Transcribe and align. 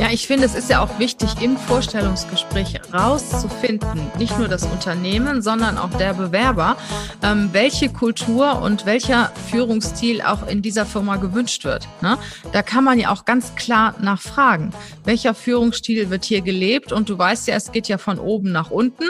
Ja, 0.00 0.10
ich 0.10 0.26
finde, 0.26 0.44
es 0.44 0.56
ist 0.56 0.68
ja 0.68 0.82
auch 0.82 0.98
wichtig, 0.98 1.40
im 1.40 1.56
Vorstellungsgespräch 1.56 2.80
rauszufinden, 2.92 4.10
nicht 4.18 4.36
nur 4.38 4.48
das 4.48 4.64
Unternehmen, 4.64 5.40
sondern 5.40 5.78
auch 5.78 5.90
der 5.90 6.14
Bewerber, 6.14 6.76
ähm, 7.22 7.50
welche 7.52 7.88
Kultur 7.88 8.60
und 8.60 8.86
welcher 8.86 9.30
Führungsstil 9.50 10.20
auch 10.20 10.48
in 10.48 10.62
dieser 10.62 10.84
Firma 10.84 11.16
gewünscht 11.16 11.64
wird. 11.64 11.86
Ne? 12.02 12.18
Da 12.52 12.62
kann 12.62 12.82
man 12.82 12.98
ja 12.98 13.12
auch 13.12 13.24
ganz 13.24 13.54
klar 13.54 13.94
nachfragen, 14.00 14.72
welcher 15.04 15.32
Führungsstil 15.32 16.10
wird 16.10 16.24
hier 16.24 16.40
gelebt 16.40 16.90
und 16.90 17.08
du 17.08 17.16
weißt 17.16 17.46
ja, 17.46 17.54
es 17.54 17.70
geht 17.70 17.86
ja 17.86 17.96
von 17.96 18.18
oben 18.18 18.50
nach 18.50 18.72
unten. 18.72 19.04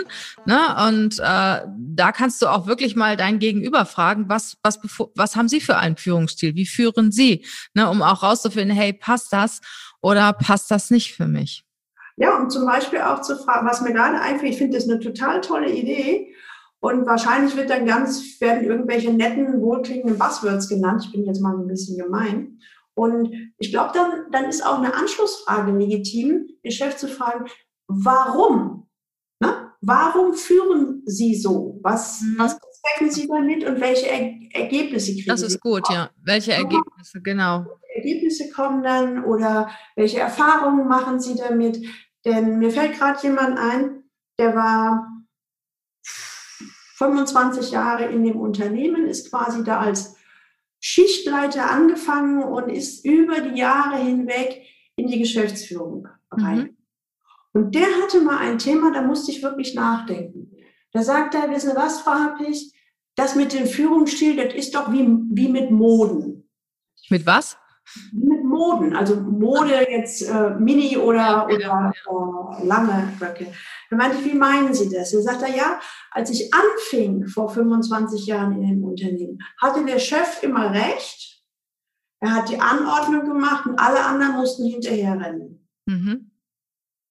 Ne? 0.45 0.61
Und 0.87 1.19
äh, 1.19 1.63
da 1.67 2.13
kannst 2.13 2.43
du 2.43 2.47
auch 2.47 2.67
wirklich 2.67 2.95
mal 2.95 3.17
dein 3.17 3.39
Gegenüber 3.39 3.87
fragen, 3.87 4.29
was, 4.29 4.59
was, 4.63 4.79
was 5.15 5.35
haben 5.35 5.49
Sie 5.49 5.63
für 5.63 5.79
einen 5.79 5.97
Führungsstil? 5.97 6.55
Wie 6.55 6.67
führen 6.67 7.11
Sie? 7.11 7.43
Ne? 7.73 7.89
Um 7.89 8.03
auch 8.03 8.23
rauszufinden, 8.23 8.77
hey, 8.77 8.93
passt 8.93 9.33
das? 9.33 9.63
Oder 10.05 10.35
passt 10.35 10.71
das 10.71 10.91
nicht 10.91 11.15
für 11.15 11.27
mich? 11.27 11.65
Ja, 12.17 12.37
und 12.37 12.51
zum 12.51 12.67
Beispiel 12.67 13.01
auch 13.01 13.23
zu 13.23 13.37
fragen, 13.37 13.67
was 13.67 13.81
mir 13.81 13.95
gerade 13.95 14.21
einfällt, 14.21 14.53
ich 14.53 14.59
finde 14.59 14.77
das 14.77 14.87
eine 14.87 15.01
total 15.01 15.41
tolle 15.41 15.73
Idee. 15.73 16.35
Und 16.81 17.07
wahrscheinlich 17.07 17.57
wird 17.57 17.71
dann 17.71 17.87
ganz, 17.87 18.39
werden 18.39 18.65
irgendwelche 18.65 19.11
netten, 19.11 19.63
wohlklingenden 19.63 20.19
Buzzwords 20.19 20.69
genannt. 20.69 21.05
Ich 21.07 21.13
bin 21.13 21.25
jetzt 21.25 21.41
mal 21.41 21.57
ein 21.57 21.67
bisschen 21.67 21.97
gemein. 21.97 22.59
Und 22.93 23.35
ich 23.57 23.71
glaube, 23.71 23.93
dann, 23.95 24.31
dann 24.31 24.45
ist 24.45 24.65
auch 24.65 24.79
eine 24.79 24.95
Anschlussfrage 24.95 25.73
legitim, 25.73 26.49
den 26.63 26.71
Chef 26.71 26.97
zu 26.97 27.09
fragen, 27.09 27.47
warum? 27.89 28.87
Ne? 29.41 29.73
Warum 29.81 30.35
führen 30.35 31.03
Sie 31.07 31.35
so? 31.35 31.81
Was, 31.83 32.21
mhm. 32.21 32.35
was 32.39 32.59
bezwecken 32.61 33.11
Sie 33.11 33.27
damit 33.27 33.65
und 33.65 33.81
welche 33.81 34.07
er 34.07 34.35
Ergebnisse 34.53 35.13
kriegen 35.13 35.23
Sie? 35.23 35.29
Das 35.29 35.41
ist 35.41 35.53
Sie 35.53 35.59
gut, 35.61 35.89
ja. 35.89 36.11
Welche 36.23 36.53
Ergebnisse, 36.53 37.23
genau. 37.23 37.65
Ergebnisse 37.95 38.51
kommen 38.51 38.83
dann 38.83 39.25
oder 39.25 39.71
welche 39.97 40.21
Erfahrungen 40.21 40.89
machen 40.89 41.21
Sie 41.21 41.37
damit? 41.37 41.85
Denn 42.25 42.59
mir 42.59 42.71
fällt 42.71 42.99
gerade 42.99 43.23
jemand 43.23 43.59
ein, 43.59 44.05
der 44.39 44.55
war 44.55 45.25
25 46.97 47.71
Jahre 47.71 48.07
in 48.07 48.25
dem 48.25 48.37
Unternehmen, 48.37 49.07
ist 49.07 49.31
quasi 49.31 49.63
da 49.65 49.81
als 49.81 50.17
Schichtleiter 50.81 51.71
angefangen 51.71 52.43
und 52.43 52.69
ist 52.69 53.05
über 53.05 53.41
die 53.41 53.59
Jahre 53.59 53.97
hinweg 53.97 54.63
in 54.97 55.09
die 55.09 55.19
Geschäftsführung 55.19 56.09
rein. 56.31 56.59
Mhm. 56.59 56.77
Und 57.53 57.75
der 57.75 57.87
hatte 58.03 58.21
mal 58.21 58.39
ein 58.39 58.59
Thema, 58.59 58.93
da 58.93 59.03
musste 59.03 59.31
ich 59.31 59.43
wirklich 59.43 59.75
nachdenken. 59.75 60.51
Da 60.93 61.03
sagt 61.03 61.35
er, 61.35 61.51
wissen 61.51 61.71
Sie 61.71 61.77
was, 61.77 62.01
Frau 62.01 62.13
Happig, 62.13 62.73
das 63.17 63.35
mit 63.35 63.53
dem 63.53 63.67
Führungsstil, 63.67 64.37
das 64.37 64.55
ist 64.55 64.75
doch 64.75 64.93
wie, 64.93 65.07
wie 65.31 65.49
mit 65.49 65.71
Moden. 65.71 66.49
Mit 67.11 67.27
was? 67.27 67.57
Mit 68.13 68.45
Moden, 68.45 68.97
also 68.97 69.17
Mode 69.17 69.87
jetzt 69.91 70.23
äh, 70.23 70.51
Mini 70.59 70.97
oder, 70.97 71.47
oder 71.47 71.93
äh, 71.95 72.67
lange 72.67 73.13
Röcke. 73.21 73.47
Da 73.91 73.97
meinte 73.97 74.19
ich, 74.19 74.25
wie 74.25 74.37
meinen 74.37 74.75
Sie 74.75 74.89
das? 74.89 75.13
Er 75.13 75.23
sagte, 75.23 75.47
ja, 75.57 75.79
als 76.11 76.31
ich 76.31 76.53
anfing 76.53 77.27
vor 77.27 77.49
25 77.49 78.27
Jahren 78.27 78.53
in 78.53 78.69
dem 78.69 78.85
Unternehmen, 78.85 79.39
hatte 79.61 79.85
der 79.85 79.99
Chef 79.99 80.43
immer 80.43 80.73
recht. 80.73 81.43
Er 82.21 82.35
hat 82.35 82.49
die 82.49 82.61
Anordnung 82.61 83.25
gemacht 83.27 83.67
und 83.67 83.79
alle 83.79 84.03
anderen 84.05 84.37
mussten 84.37 84.65
hinterherrennen. 84.67 85.69
Mhm. 85.87 86.31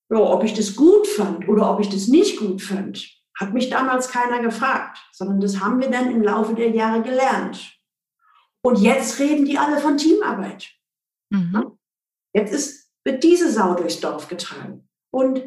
Ja, 0.10 0.18
ob 0.18 0.44
ich 0.44 0.54
das 0.54 0.76
gut 0.76 1.08
fand 1.08 1.48
oder 1.48 1.72
ob 1.72 1.80
ich 1.80 1.90
das 1.90 2.08
nicht 2.08 2.40
gut 2.40 2.62
fand, 2.62 3.08
hat 3.40 3.54
mich 3.54 3.70
damals 3.70 4.10
keiner 4.10 4.42
gefragt, 4.42 4.98
sondern 5.12 5.40
das 5.40 5.60
haben 5.60 5.80
wir 5.80 5.90
dann 5.90 6.12
im 6.12 6.22
Laufe 6.22 6.54
der 6.54 6.70
Jahre 6.70 7.02
gelernt. 7.02 7.73
Und 8.66 8.80
jetzt 8.80 9.20
reden 9.20 9.46
die 9.46 9.58
alle 9.58 9.80
von 9.80 9.98
Teamarbeit. 9.98 10.72
Mhm. 11.30 11.78
Jetzt 12.34 12.54
ist, 12.54 12.92
wird 13.04 13.24
diese 13.24 13.52
Sau 13.52 13.76
durchs 13.76 14.00
Dorf 14.00 14.30
getragen. 14.30 14.88
Und, 15.12 15.44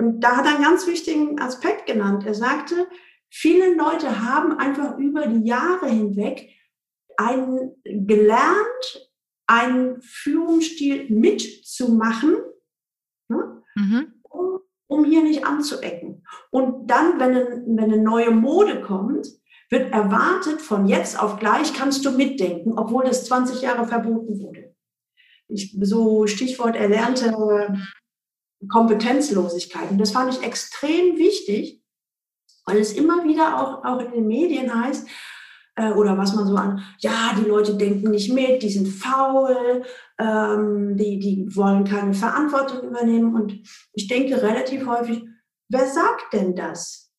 und 0.00 0.20
da 0.20 0.36
hat 0.36 0.46
er 0.46 0.54
einen 0.56 0.64
ganz 0.64 0.86
wichtigen 0.86 1.40
Aspekt 1.40 1.86
genannt. 1.86 2.26
Er 2.26 2.34
sagte, 2.34 2.88
viele 3.30 3.74
Leute 3.74 4.20
haben 4.24 4.58
einfach 4.58 4.98
über 4.98 5.26
die 5.26 5.46
Jahre 5.46 5.88
hinweg 5.88 6.50
einen 7.16 7.76
gelernt, 7.84 9.10
einen 9.46 10.00
Führungsstil 10.02 11.08
mitzumachen, 11.10 12.36
mhm. 13.28 14.14
um, 14.22 14.60
um 14.88 15.04
hier 15.04 15.22
nicht 15.22 15.44
anzuecken. 15.44 16.24
Und 16.50 16.88
dann, 16.88 17.20
wenn 17.20 17.30
eine, 17.30 17.64
wenn 17.66 17.92
eine 17.92 18.02
neue 18.02 18.30
Mode 18.30 18.80
kommt, 18.82 19.28
wird 19.70 19.92
erwartet, 19.92 20.60
von 20.60 20.86
jetzt 20.86 21.18
auf 21.18 21.38
gleich 21.38 21.72
kannst 21.72 22.04
du 22.04 22.10
mitdenken, 22.10 22.76
obwohl 22.76 23.04
das 23.04 23.24
20 23.24 23.62
Jahre 23.62 23.86
verboten 23.86 24.40
wurde. 24.40 24.74
Ich, 25.48 25.76
so 25.80 26.26
Stichwort 26.26 26.76
erlernte 26.76 27.34
Kompetenzlosigkeit. 28.68 29.90
Und 29.90 29.98
das 29.98 30.12
fand 30.12 30.34
ich 30.34 30.42
extrem 30.42 31.16
wichtig, 31.16 31.82
weil 32.66 32.78
es 32.78 32.92
immer 32.92 33.24
wieder 33.24 33.60
auch, 33.60 33.84
auch 33.84 34.00
in 34.00 34.12
den 34.12 34.26
Medien 34.26 34.72
heißt, 34.74 35.08
äh, 35.76 35.92
oder 35.92 36.18
was 36.18 36.34
man 36.34 36.46
so 36.46 36.56
an, 36.56 36.82
ja, 36.98 37.34
die 37.38 37.48
Leute 37.48 37.74
denken 37.74 38.10
nicht 38.10 38.32
mit, 38.32 38.62
die 38.62 38.70
sind 38.70 38.88
faul, 38.88 39.84
ähm, 40.18 40.96
die, 40.96 41.18
die 41.18 41.56
wollen 41.56 41.84
keine 41.84 42.12
Verantwortung 42.12 42.88
übernehmen. 42.88 43.34
Und 43.34 43.60
ich 43.92 44.08
denke 44.08 44.42
relativ 44.42 44.86
häufig, 44.86 45.24
wer 45.68 45.86
sagt 45.86 46.32
denn 46.32 46.54
das? 46.54 47.09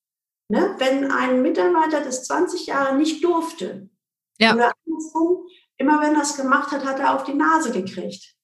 Ne? 0.52 0.76
Wenn 0.80 1.10
ein 1.10 1.42
Mitarbeiter 1.42 2.02
das 2.02 2.26
20 2.26 2.66
Jahre 2.66 2.98
nicht 2.98 3.24
durfte, 3.24 3.90
ja. 4.38 4.54
oder 4.54 4.74
andersrum, 4.86 5.48
immer 5.78 6.02
wenn 6.02 6.14
er 6.14 6.24
es 6.24 6.36
gemacht 6.36 6.72
hat, 6.72 6.84
hat 6.84 7.00
er 7.00 7.16
auf 7.16 7.24
die 7.24 7.36
Nase 7.36 7.72
gekriegt. 7.72 8.36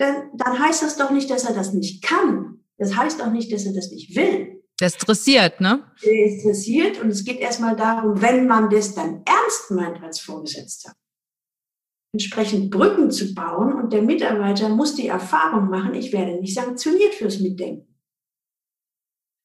Denn, 0.00 0.32
dann 0.34 0.58
heißt 0.58 0.82
das 0.82 0.96
doch 0.96 1.12
nicht, 1.12 1.30
dass 1.30 1.44
er 1.44 1.54
das 1.54 1.72
nicht 1.72 2.02
kann. 2.02 2.64
Das 2.78 2.96
heißt 2.96 3.22
auch 3.22 3.30
nicht, 3.30 3.52
dass 3.52 3.64
er 3.64 3.74
das 3.74 3.92
nicht 3.92 4.16
will. 4.16 4.64
Das 4.80 4.94
interessiert, 4.94 5.60
ne? 5.60 5.88
Das 6.00 6.10
interessiert 6.10 7.00
und 7.00 7.10
es 7.10 7.24
geht 7.24 7.38
erstmal 7.38 7.76
darum, 7.76 8.20
wenn 8.20 8.48
man 8.48 8.68
das 8.68 8.96
dann 8.96 9.22
ernst 9.24 9.70
meint 9.70 10.02
als 10.02 10.18
Vorgesetzter, 10.18 10.92
entsprechend 12.12 12.72
Brücken 12.72 13.12
zu 13.12 13.34
bauen 13.34 13.72
und 13.74 13.92
der 13.92 14.02
Mitarbeiter 14.02 14.68
muss 14.68 14.96
die 14.96 15.06
Erfahrung 15.06 15.68
machen, 15.68 15.94
ich 15.94 16.12
werde 16.12 16.40
nicht 16.40 16.56
sanktioniert 16.56 17.14
fürs 17.14 17.38
Mitdenken. 17.38 17.86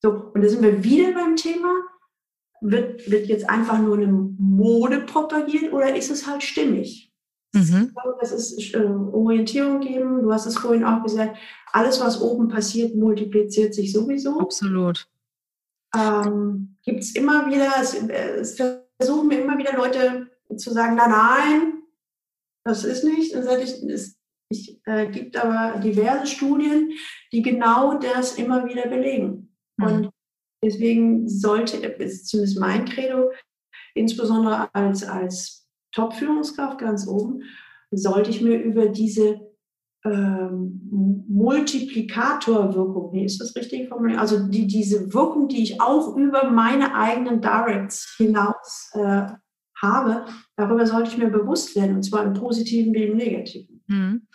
So, 0.02 0.32
und 0.34 0.42
da 0.42 0.50
sind 0.50 0.64
wir 0.64 0.84
wieder 0.84 1.12
beim 1.12 1.36
Thema, 1.36 1.70
wird, 2.62 3.10
wird 3.10 3.28
jetzt 3.28 3.50
einfach 3.50 3.80
nur 3.80 3.98
eine 3.98 4.08
Mode 4.08 5.02
propagiert 5.02 5.74
oder 5.74 5.96
ist 5.96 6.10
es 6.10 6.28
halt 6.28 6.44
stimmig? 6.44 7.12
Mhm. 7.54 7.88
Ich 7.88 7.94
glaube, 7.94 8.18
das 8.20 8.32
ist 8.32 8.74
äh, 8.74 8.80
Orientierung 8.80 9.80
geben. 9.80 10.22
Du 10.22 10.32
hast 10.32 10.46
es 10.46 10.58
vorhin 10.58 10.84
auch 10.84 11.04
gesagt, 11.04 11.38
alles, 11.72 12.00
was 12.00 12.22
oben 12.22 12.48
passiert, 12.48 12.96
multipliziert 12.96 13.74
sich 13.74 13.92
sowieso. 13.92 14.40
Absolut. 14.40 15.08
Ähm, 15.96 16.78
Gibt 16.84 17.02
es 17.02 17.16
immer 17.16 17.48
wieder, 17.48 17.72
es, 17.80 17.94
es, 17.94 18.58
versuchen 19.00 19.28
mir 19.28 19.42
immer 19.42 19.58
wieder 19.58 19.76
Leute 19.76 20.30
zu 20.56 20.72
sagen, 20.72 20.96
nein, 20.96 21.10
nein, 21.10 21.74
das 22.64 22.84
ist 22.84 23.04
nicht. 23.04 23.34
Dann 23.34 23.44
sage 23.44 23.64
ich, 23.64 23.84
es 23.84 24.18
ich, 24.50 24.80
äh, 24.86 25.08
gibt 25.08 25.38
aber 25.38 25.80
diverse 25.80 26.28
Studien, 26.28 26.92
die 27.32 27.42
genau 27.42 28.00
das 28.00 28.36
immer 28.36 28.66
wieder 28.66 28.88
belegen. 28.88 29.56
Mhm. 29.78 29.86
Und 29.86 30.10
Deswegen 30.64 31.28
sollte, 31.28 31.78
ist 31.78 32.28
zumindest 32.28 32.60
mein 32.60 32.86
Credo, 32.86 33.32
insbesondere 33.94 34.74
als, 34.74 35.04
als 35.04 35.68
Top-Führungskraft 35.92 36.80
ganz 36.80 37.08
oben, 37.08 37.44
sollte 37.92 38.30
ich 38.30 38.42
mir 38.42 38.62
über 38.62 38.88
diese 38.90 39.40
ähm, 40.04 41.26
Multiplikatorwirkung, 41.28 43.14
wie 43.14 43.26
ist 43.26 43.40
das 43.42 43.56
richtig 43.56 43.90
formuliert? 43.90 44.20
Also 44.20 44.48
die, 44.48 44.68
diese 44.68 45.14
Wirkung, 45.14 45.48
die 45.48 45.64
ich 45.64 45.82
auch 45.82 46.16
über 46.16 46.50
meine 46.50 46.96
eigenen 46.96 47.42
Directs 47.42 48.16
hinaus 48.18 48.92
äh, 48.94 49.28
habe, 49.82 50.26
darüber 50.56 50.86
sollte 50.86 51.12
ich 51.12 51.18
mir 51.18 51.30
bewusst 51.30 51.76
werden, 51.76 51.96
und 51.96 52.04
zwar 52.04 52.24
im 52.24 52.34
positiven 52.34 52.94
wie 52.94 53.04
im 53.04 53.18
negativen. 53.18 53.84
Mhm. 53.88 54.28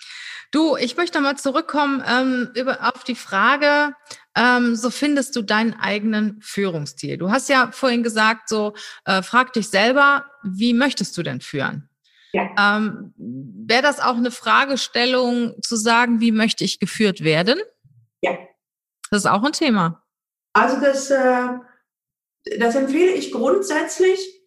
Du, 0.52 0.76
ich 0.76 0.99
möchte 0.99 1.19
mal 1.20 1.37
zurückkommen 1.37 2.04
ähm, 2.06 2.50
über, 2.54 2.87
auf 2.94 3.04
die 3.04 3.14
Frage, 3.14 3.96
ähm, 4.37 4.76
so 4.76 4.90
findest 4.90 5.34
du 5.34 5.40
deinen 5.40 5.72
eigenen 5.75 6.40
Führungsstil. 6.43 7.16
Du 7.16 7.31
hast 7.31 7.49
ja 7.49 7.70
vorhin 7.72 8.02
gesagt, 8.02 8.50
so 8.50 8.75
äh, 9.06 9.22
frag 9.22 9.54
dich 9.54 9.69
selber, 9.69 10.26
wie 10.43 10.75
möchtest 10.75 11.16
du 11.16 11.22
denn 11.22 11.40
führen? 11.40 11.88
Ja. 12.34 12.76
Ähm, 12.76 13.14
Wäre 13.16 13.81
das 13.81 13.99
auch 13.99 14.16
eine 14.16 14.31
Fragestellung 14.31 15.54
zu 15.62 15.76
sagen, 15.76 16.20
wie 16.20 16.32
möchte 16.32 16.64
ich 16.64 16.78
geführt 16.78 17.25
werden? 17.25 17.58
Ja. 18.20 18.37
Das 19.10 19.20
ist 19.25 19.31
auch 19.31 19.43
ein 19.43 19.52
Thema. 19.52 20.05
Also 20.52 20.78
das, 20.81 21.10
äh, 21.10 21.48
das 22.58 22.75
empfehle 22.75 23.12
ich 23.12 23.32
grundsätzlich 23.32 24.41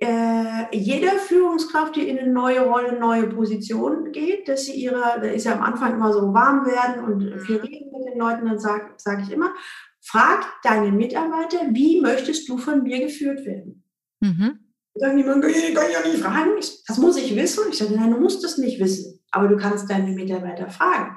äh, 0.00 0.76
jeder 0.76 1.12
Führungskraft, 1.12 1.96
die 1.96 2.08
in 2.08 2.18
eine 2.18 2.32
neue 2.32 2.60
Rolle, 2.60 2.98
neue 2.98 3.26
Position 3.28 4.12
geht, 4.12 4.48
dass 4.48 4.66
sie 4.66 4.74
ihre, 4.74 5.00
da 5.20 5.26
ist 5.26 5.44
ja 5.44 5.54
am 5.54 5.62
Anfang 5.62 5.94
immer 5.94 6.12
so 6.12 6.32
warm 6.32 6.66
werden 6.66 7.04
und 7.04 7.40
viel 7.42 7.56
reden 7.56 7.90
mit 7.90 8.12
den 8.12 8.18
Leuten, 8.18 8.46
dann 8.46 8.58
sage 8.60 8.92
sag 8.96 9.22
ich 9.22 9.32
immer, 9.32 9.52
frag 10.00 10.46
deine 10.62 10.92
Mitarbeiter, 10.92 11.58
wie 11.72 12.00
möchtest 12.00 12.48
du 12.48 12.58
von 12.58 12.84
mir 12.84 13.00
geführt 13.00 13.44
werden? 13.44 13.82
Mhm. 14.20 14.60
Sagen 14.94 15.16
die, 15.16 15.24
man 15.24 15.40
kann 15.40 15.50
ja 15.50 16.08
nicht 16.08 16.22
fragen. 16.22 16.50
Das 16.86 16.98
muss 16.98 17.16
ich 17.16 17.36
wissen. 17.36 17.64
Ich 17.70 17.78
sage, 17.78 17.94
nein, 17.94 18.10
du 18.10 18.18
musst 18.18 18.44
es 18.44 18.58
nicht 18.58 18.80
wissen. 18.80 19.20
Aber 19.30 19.46
du 19.46 19.56
kannst 19.56 19.90
deine 19.90 20.10
Mitarbeiter 20.12 20.70
fragen. 20.70 21.16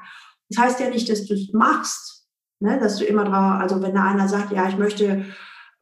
Das 0.50 0.64
heißt 0.64 0.80
ja 0.82 0.90
nicht, 0.90 1.10
dass 1.10 1.26
du 1.26 1.34
es 1.34 1.52
machst, 1.54 2.28
ne? 2.60 2.78
dass 2.80 2.98
du 2.98 3.06
immer 3.06 3.24
drauf, 3.24 3.62
also 3.62 3.82
wenn 3.82 3.96
da 3.96 4.06
einer 4.06 4.28
sagt, 4.28 4.52
ja, 4.52 4.68
ich 4.68 4.78
möchte 4.78 5.26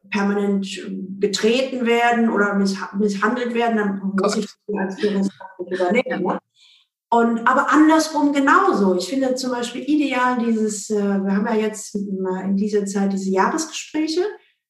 permanent 0.08 0.66
getreten 1.18 1.86
werden 1.86 2.30
oder 2.30 2.54
misshandelt 2.54 3.54
werden, 3.54 3.76
dann 3.76 4.12
muss 4.20 4.36
ich 4.36 4.46
das 4.46 4.76
als 4.78 5.00
Führungskraft 5.00 5.60
übernehmen. 5.60 6.24
Ne? 6.24 6.38
Und, 7.12 7.46
aber 7.46 7.70
andersrum 7.70 8.32
genauso. 8.32 8.96
Ich 8.96 9.08
finde 9.08 9.34
zum 9.34 9.50
Beispiel 9.50 9.82
ideal 9.82 10.38
dieses, 10.38 10.90
äh, 10.90 10.94
wir 10.94 11.34
haben 11.34 11.46
ja 11.46 11.56
jetzt 11.56 11.94
in 11.94 12.56
dieser 12.56 12.86
Zeit 12.86 13.12
diese 13.12 13.30
Jahresgespräche. 13.30 14.22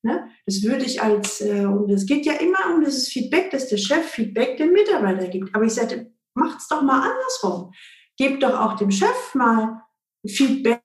Ne? 0.02 0.26
Das 0.46 0.62
würde 0.62 0.84
ich 0.84 1.02
als, 1.02 1.42
äh, 1.42 1.66
und 1.66 1.90
es 1.90 2.06
geht 2.06 2.24
ja 2.24 2.34
immer 2.34 2.74
um 2.74 2.82
dieses 2.82 3.08
Feedback, 3.08 3.50
dass 3.50 3.68
der 3.68 3.76
Chef 3.76 4.06
Feedback 4.06 4.56
dem 4.56 4.72
Mitarbeiter 4.72 5.28
gibt. 5.28 5.54
Aber 5.54 5.64
ich 5.64 5.74
sagte, 5.74 6.10
macht's 6.34 6.68
doch 6.68 6.80
mal 6.80 7.10
andersrum. 7.10 7.72
Gebt 8.16 8.42
doch 8.42 8.58
auch 8.58 8.76
dem 8.76 8.90
Chef 8.90 9.34
mal 9.34 9.82
Feedback 10.26 10.79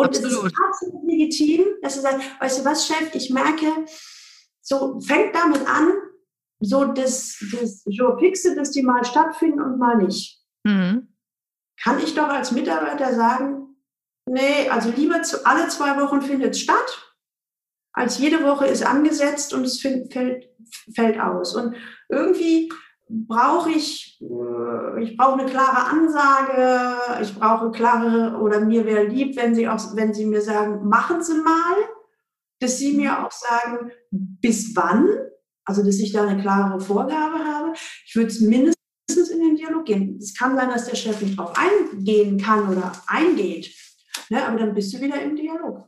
und, 0.00 0.08
absolut. 0.08 0.46
es 0.46 0.52
ist 0.52 0.58
absolut 0.66 1.06
legitim, 1.06 1.64
dass 1.82 1.96
er 1.96 2.02
sagt, 2.02 2.40
weißt 2.40 2.60
du 2.60 2.64
was, 2.64 2.86
Chef, 2.86 3.14
ich 3.14 3.30
merke, 3.30 3.66
so 4.60 5.00
fängt 5.00 5.34
damit 5.34 5.66
an, 5.68 5.92
so 6.60 6.84
das, 6.84 7.42
das 7.52 7.82
so 7.84 8.16
fixe, 8.18 8.54
dass 8.54 8.70
die 8.70 8.82
mal 8.82 9.04
stattfinden 9.04 9.60
und 9.60 9.78
mal 9.78 9.96
nicht. 9.96 10.40
Mhm. 10.64 11.08
Kann 11.82 11.98
ich 11.98 12.14
doch 12.14 12.28
als 12.28 12.52
Mitarbeiter 12.52 13.14
sagen, 13.14 13.76
nee, 14.26 14.68
also 14.68 14.90
lieber 14.90 15.22
zu, 15.22 15.46
alle 15.46 15.68
zwei 15.68 15.98
Wochen 16.00 16.20
findet 16.20 16.54
es 16.54 16.60
statt, 16.60 17.14
als 17.92 18.18
jede 18.18 18.44
Woche 18.44 18.66
ist 18.66 18.84
angesetzt 18.84 19.52
und 19.52 19.64
es 19.64 19.80
find, 19.80 20.12
fällt, 20.12 20.48
fällt 20.94 21.18
aus. 21.18 21.56
Und 21.56 21.74
irgendwie 22.08 22.70
brauche 23.10 23.70
ich, 23.70 24.20
äh, 24.20 25.02
ich 25.02 25.16
brauche 25.16 25.40
eine 25.40 25.50
klare 25.50 25.86
Ansage, 25.90 27.22
ich 27.22 27.34
brauche 27.34 27.70
klare, 27.70 28.38
oder 28.38 28.60
mir 28.60 28.84
wäre 28.86 29.06
lieb, 29.06 29.36
wenn 29.36 29.54
Sie 29.54 29.68
auch, 29.68 29.80
wenn 29.94 30.14
Sie 30.14 30.26
mir 30.26 30.40
sagen, 30.40 30.88
machen 30.88 31.22
Sie 31.22 31.40
mal, 31.40 31.76
dass 32.60 32.78
Sie 32.78 32.96
mir 32.96 33.24
auch 33.24 33.32
sagen, 33.32 33.90
bis 34.10 34.74
wann, 34.76 35.08
also 35.64 35.84
dass 35.84 35.98
ich 35.98 36.12
da 36.12 36.26
eine 36.26 36.40
klare 36.40 36.80
Vorgabe 36.80 37.44
habe. 37.44 37.72
Ich 38.06 38.14
würde 38.14 38.28
es 38.28 38.40
mindestens 38.40 39.30
in 39.30 39.40
den 39.40 39.56
Dialog 39.56 39.84
gehen. 39.84 40.18
Es 40.20 40.36
kann 40.36 40.56
sein, 40.56 40.70
dass 40.70 40.86
der 40.86 40.96
Chef 40.96 41.20
nicht 41.20 41.38
drauf 41.38 41.52
eingehen 41.56 42.38
kann 42.38 42.68
oder 42.68 42.92
eingeht, 43.06 43.74
ne, 44.28 44.46
aber 44.46 44.58
dann 44.58 44.74
bist 44.74 44.94
du 44.94 45.00
wieder 45.00 45.20
im 45.20 45.36
Dialog. 45.36 45.86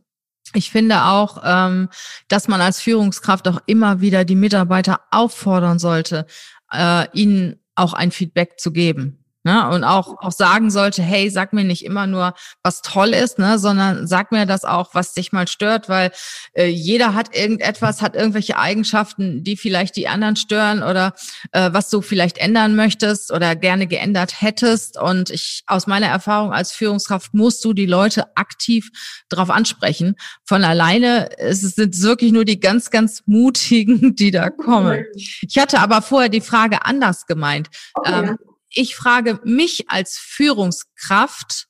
Ich 0.55 0.71
finde 0.71 1.05
auch, 1.05 1.43
ähm, 1.45 1.89
dass 2.29 2.47
man 2.47 2.61
als 2.61 2.81
Führungskraft 2.81 3.49
auch 3.49 3.61
immer 3.67 4.01
wieder 4.01 4.25
die 4.25 4.37
Mitarbeiter 4.37 5.01
auffordern 5.11 5.79
sollte, 5.79 6.27
äh, 6.73 7.07
ihnen 7.13 7.61
auch 7.75 7.93
ein 7.93 8.11
Feedback 8.11 8.59
zu 8.59 8.73
geben. 8.73 9.22
Ne? 9.45 9.69
Und 9.71 9.83
auch, 9.83 10.19
auch 10.21 10.31
sagen 10.31 10.71
sollte, 10.71 11.03
hey, 11.03 11.29
sag 11.29 11.53
mir 11.53 11.65
nicht 11.65 11.85
immer 11.85 12.07
nur, 12.07 12.35
was 12.63 12.81
toll 12.81 13.09
ist, 13.09 13.39
ne? 13.41 13.59
sondern 13.59 14.07
sag 14.07 14.31
mir 14.31 14.47
das 14.47 14.65
auch, 14.65 14.95
was 14.95 15.15
dich 15.15 15.33
mal 15.33 15.49
stört, 15.49 15.89
weil 15.89 16.13
äh, 16.53 16.67
jeder 16.67 17.15
hat 17.15 17.35
irgendetwas, 17.35 18.03
hat 18.03 18.15
irgendwelche 18.15 18.57
Eigenschaften, 18.57 19.43
die 19.43 19.57
vielleicht 19.57 19.97
die 19.97 20.07
anderen 20.07 20.37
stören 20.37 20.85
oder 20.85 21.15
äh, 21.51 21.71
was 21.73 21.91
du 21.91 22.03
vielleicht 22.03 22.39
ändern 22.39 22.77
möchtest 22.77 23.33
oder 23.33 23.57
gerne 23.57 23.89
geändert 23.89 24.41
hättest. 24.41 24.97
Und 24.97 25.31
ich 25.31 25.65
aus 25.67 25.89
meiner 25.89 26.07
Erfahrung 26.07 26.53
als 26.53 26.71
Führungskraft 26.71 27.35
musst 27.35 27.65
du 27.65 27.73
die 27.73 27.87
Leute 27.87 28.37
aktiv 28.37 28.91
darauf 29.29 29.51
ansprechen. 29.51 30.15
Von 30.45 30.63
alleine 30.63 31.37
es 31.39 31.63
sind 31.63 32.01
wirklich 32.03 32.31
nur 32.31 32.45
die 32.45 32.61
ganz, 32.61 32.91
ganz 32.91 33.23
mutigen, 33.27 34.15
die 34.17 34.31
da 34.31 34.51
kommen. 34.51 35.05
Ich 35.15 35.59
hatte 35.59 35.81
aber 35.81 36.01
vorher 36.01 36.29
die 36.29 36.41
Frage 36.41 36.85
anders 36.85 37.27
gemeint. 37.27 37.69
Okay. 37.95 38.29
Ähm, 38.29 38.39
ich 38.75 38.97
frage 38.97 39.41
mich 39.45 39.91
als 39.91 40.19
Führungskraft, 40.19 41.69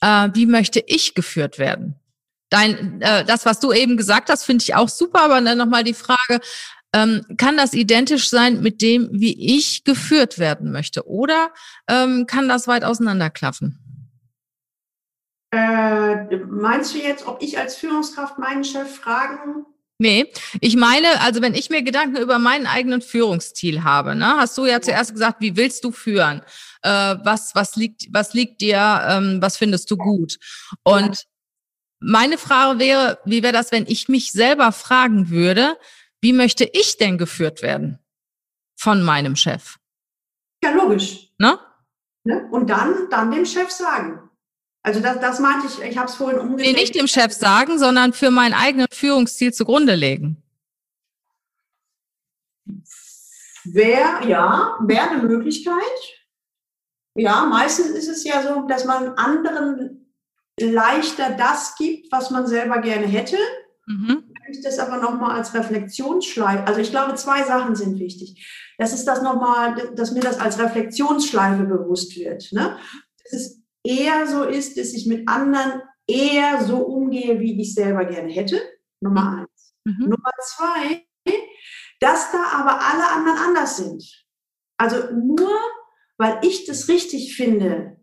äh, 0.00 0.28
wie 0.34 0.46
möchte 0.46 0.82
ich 0.86 1.14
geführt 1.14 1.58
werden? 1.58 1.96
Dein, 2.50 3.00
äh, 3.00 3.24
das, 3.24 3.46
was 3.46 3.60
du 3.60 3.72
eben 3.72 3.96
gesagt 3.96 4.28
hast, 4.28 4.44
finde 4.44 4.62
ich 4.62 4.74
auch 4.74 4.88
super, 4.88 5.22
aber 5.22 5.40
dann 5.40 5.58
nochmal 5.58 5.84
die 5.84 5.94
Frage, 5.94 6.40
ähm, 6.92 7.24
kann 7.38 7.56
das 7.56 7.72
identisch 7.72 8.28
sein 8.28 8.62
mit 8.62 8.82
dem, 8.82 9.08
wie 9.12 9.56
ich 9.56 9.84
geführt 9.84 10.38
werden 10.38 10.72
möchte? 10.72 11.06
Oder 11.06 11.52
ähm, 11.88 12.26
kann 12.26 12.48
das 12.48 12.66
weit 12.66 12.84
auseinanderklaffen? 12.84 13.78
Äh, 15.52 16.36
meinst 16.46 16.94
du 16.94 16.98
jetzt, 16.98 17.26
ob 17.26 17.42
ich 17.42 17.58
als 17.58 17.76
Führungskraft 17.76 18.38
meinen 18.38 18.64
Chef 18.64 18.96
fragen 18.96 19.66
Nee, 20.00 20.32
ich 20.62 20.76
meine, 20.76 21.20
also 21.20 21.42
wenn 21.42 21.54
ich 21.54 21.68
mir 21.68 21.82
Gedanken 21.82 22.16
über 22.16 22.38
meinen 22.38 22.66
eigenen 22.66 23.02
Führungsstil 23.02 23.84
habe, 23.84 24.14
ne, 24.14 24.38
hast 24.38 24.56
du 24.56 24.64
ja 24.64 24.80
zuerst 24.80 25.12
gesagt, 25.12 25.42
wie 25.42 25.56
willst 25.56 25.84
du 25.84 25.92
führen? 25.92 26.40
Äh, 26.80 27.16
was, 27.22 27.54
was 27.54 27.76
liegt, 27.76 28.06
was 28.10 28.32
liegt 28.32 28.62
dir, 28.62 28.78
ähm, 29.06 29.42
was 29.42 29.58
findest 29.58 29.90
du 29.90 29.98
gut? 29.98 30.38
Und 30.84 31.26
meine 31.98 32.38
Frage 32.38 32.78
wäre, 32.78 33.18
wie 33.26 33.42
wäre 33.42 33.52
das, 33.52 33.72
wenn 33.72 33.84
ich 33.86 34.08
mich 34.08 34.32
selber 34.32 34.72
fragen 34.72 35.28
würde, 35.28 35.76
wie 36.22 36.32
möchte 36.32 36.64
ich 36.64 36.96
denn 36.96 37.18
geführt 37.18 37.60
werden 37.60 37.98
von 38.78 39.02
meinem 39.02 39.36
Chef? 39.36 39.76
Ja, 40.64 40.70
logisch. 40.70 41.28
Ne? 41.36 41.58
ne? 42.24 42.48
Und 42.50 42.70
dann, 42.70 43.10
dann 43.10 43.30
dem 43.30 43.44
Chef 43.44 43.70
sagen. 43.70 44.29
Also 44.82 45.00
das, 45.00 45.20
das 45.20 45.38
meinte 45.40 45.66
ich, 45.66 45.82
ich 45.82 45.98
habe 45.98 46.08
es 46.08 46.14
vorhin 46.14 46.38
umgedreht. 46.38 46.74
Nee, 46.74 46.80
nicht 46.80 46.94
dem 46.94 47.06
Chef 47.06 47.32
sagen, 47.32 47.78
sondern 47.78 48.12
für 48.12 48.30
meinen 48.30 48.54
eigenen 48.54 48.86
Führungsstil 48.90 49.52
zugrunde 49.52 49.94
legen. 49.94 50.42
Wäre, 53.64 54.26
ja, 54.26 54.78
wäre 54.80 55.10
eine 55.10 55.22
Möglichkeit. 55.22 55.74
Ja, 57.14 57.44
meistens 57.44 57.88
ist 57.88 58.08
es 58.08 58.24
ja 58.24 58.42
so, 58.42 58.66
dass 58.66 58.84
man 58.86 59.10
anderen 59.14 60.14
leichter 60.58 61.30
das 61.30 61.74
gibt, 61.76 62.10
was 62.10 62.30
man 62.30 62.46
selber 62.46 62.80
gerne 62.80 63.06
hätte. 63.06 63.36
Mhm. 63.86 64.24
Ich 64.50 64.62
das 64.62 64.78
aber 64.78 64.96
nochmal 64.96 65.36
als 65.36 65.54
Reflexionsschleife, 65.54 66.66
also 66.66 66.80
ich 66.80 66.90
glaube, 66.90 67.14
zwei 67.14 67.44
Sachen 67.44 67.76
sind 67.76 67.98
wichtig. 68.00 68.74
Das 68.78 68.92
ist 68.92 69.04
das 69.04 69.22
nochmal, 69.22 69.92
dass 69.94 70.10
mir 70.10 70.20
das 70.20 70.40
als 70.40 70.58
Reflexionsschleife 70.58 71.64
bewusst 71.64 72.16
wird. 72.16 72.50
Ne? 72.50 72.76
Das 73.22 73.32
ist 73.32 73.59
eher 73.84 74.26
so 74.26 74.44
ist, 74.44 74.78
dass 74.78 74.92
ich 74.92 75.06
mit 75.06 75.28
anderen 75.28 75.82
eher 76.06 76.64
so 76.64 76.78
umgehe, 76.78 77.40
wie 77.40 77.60
ich 77.60 77.74
selber 77.74 78.04
gerne 78.04 78.30
hätte. 78.30 78.60
Nummer 79.00 79.22
mhm. 79.22 79.38
eins. 79.40 79.74
Mhm. 79.84 80.08
Nummer 80.08 80.30
zwei, 80.42 81.06
dass 82.00 82.32
da 82.32 82.44
aber 82.52 82.80
alle 82.80 83.08
anderen 83.08 83.38
anders 83.38 83.76
sind. 83.76 84.24
Also 84.78 85.12
nur 85.12 85.50
weil 86.20 86.38
ich 86.42 86.66
das 86.66 86.86
richtig 86.88 87.34
finde, 87.34 87.96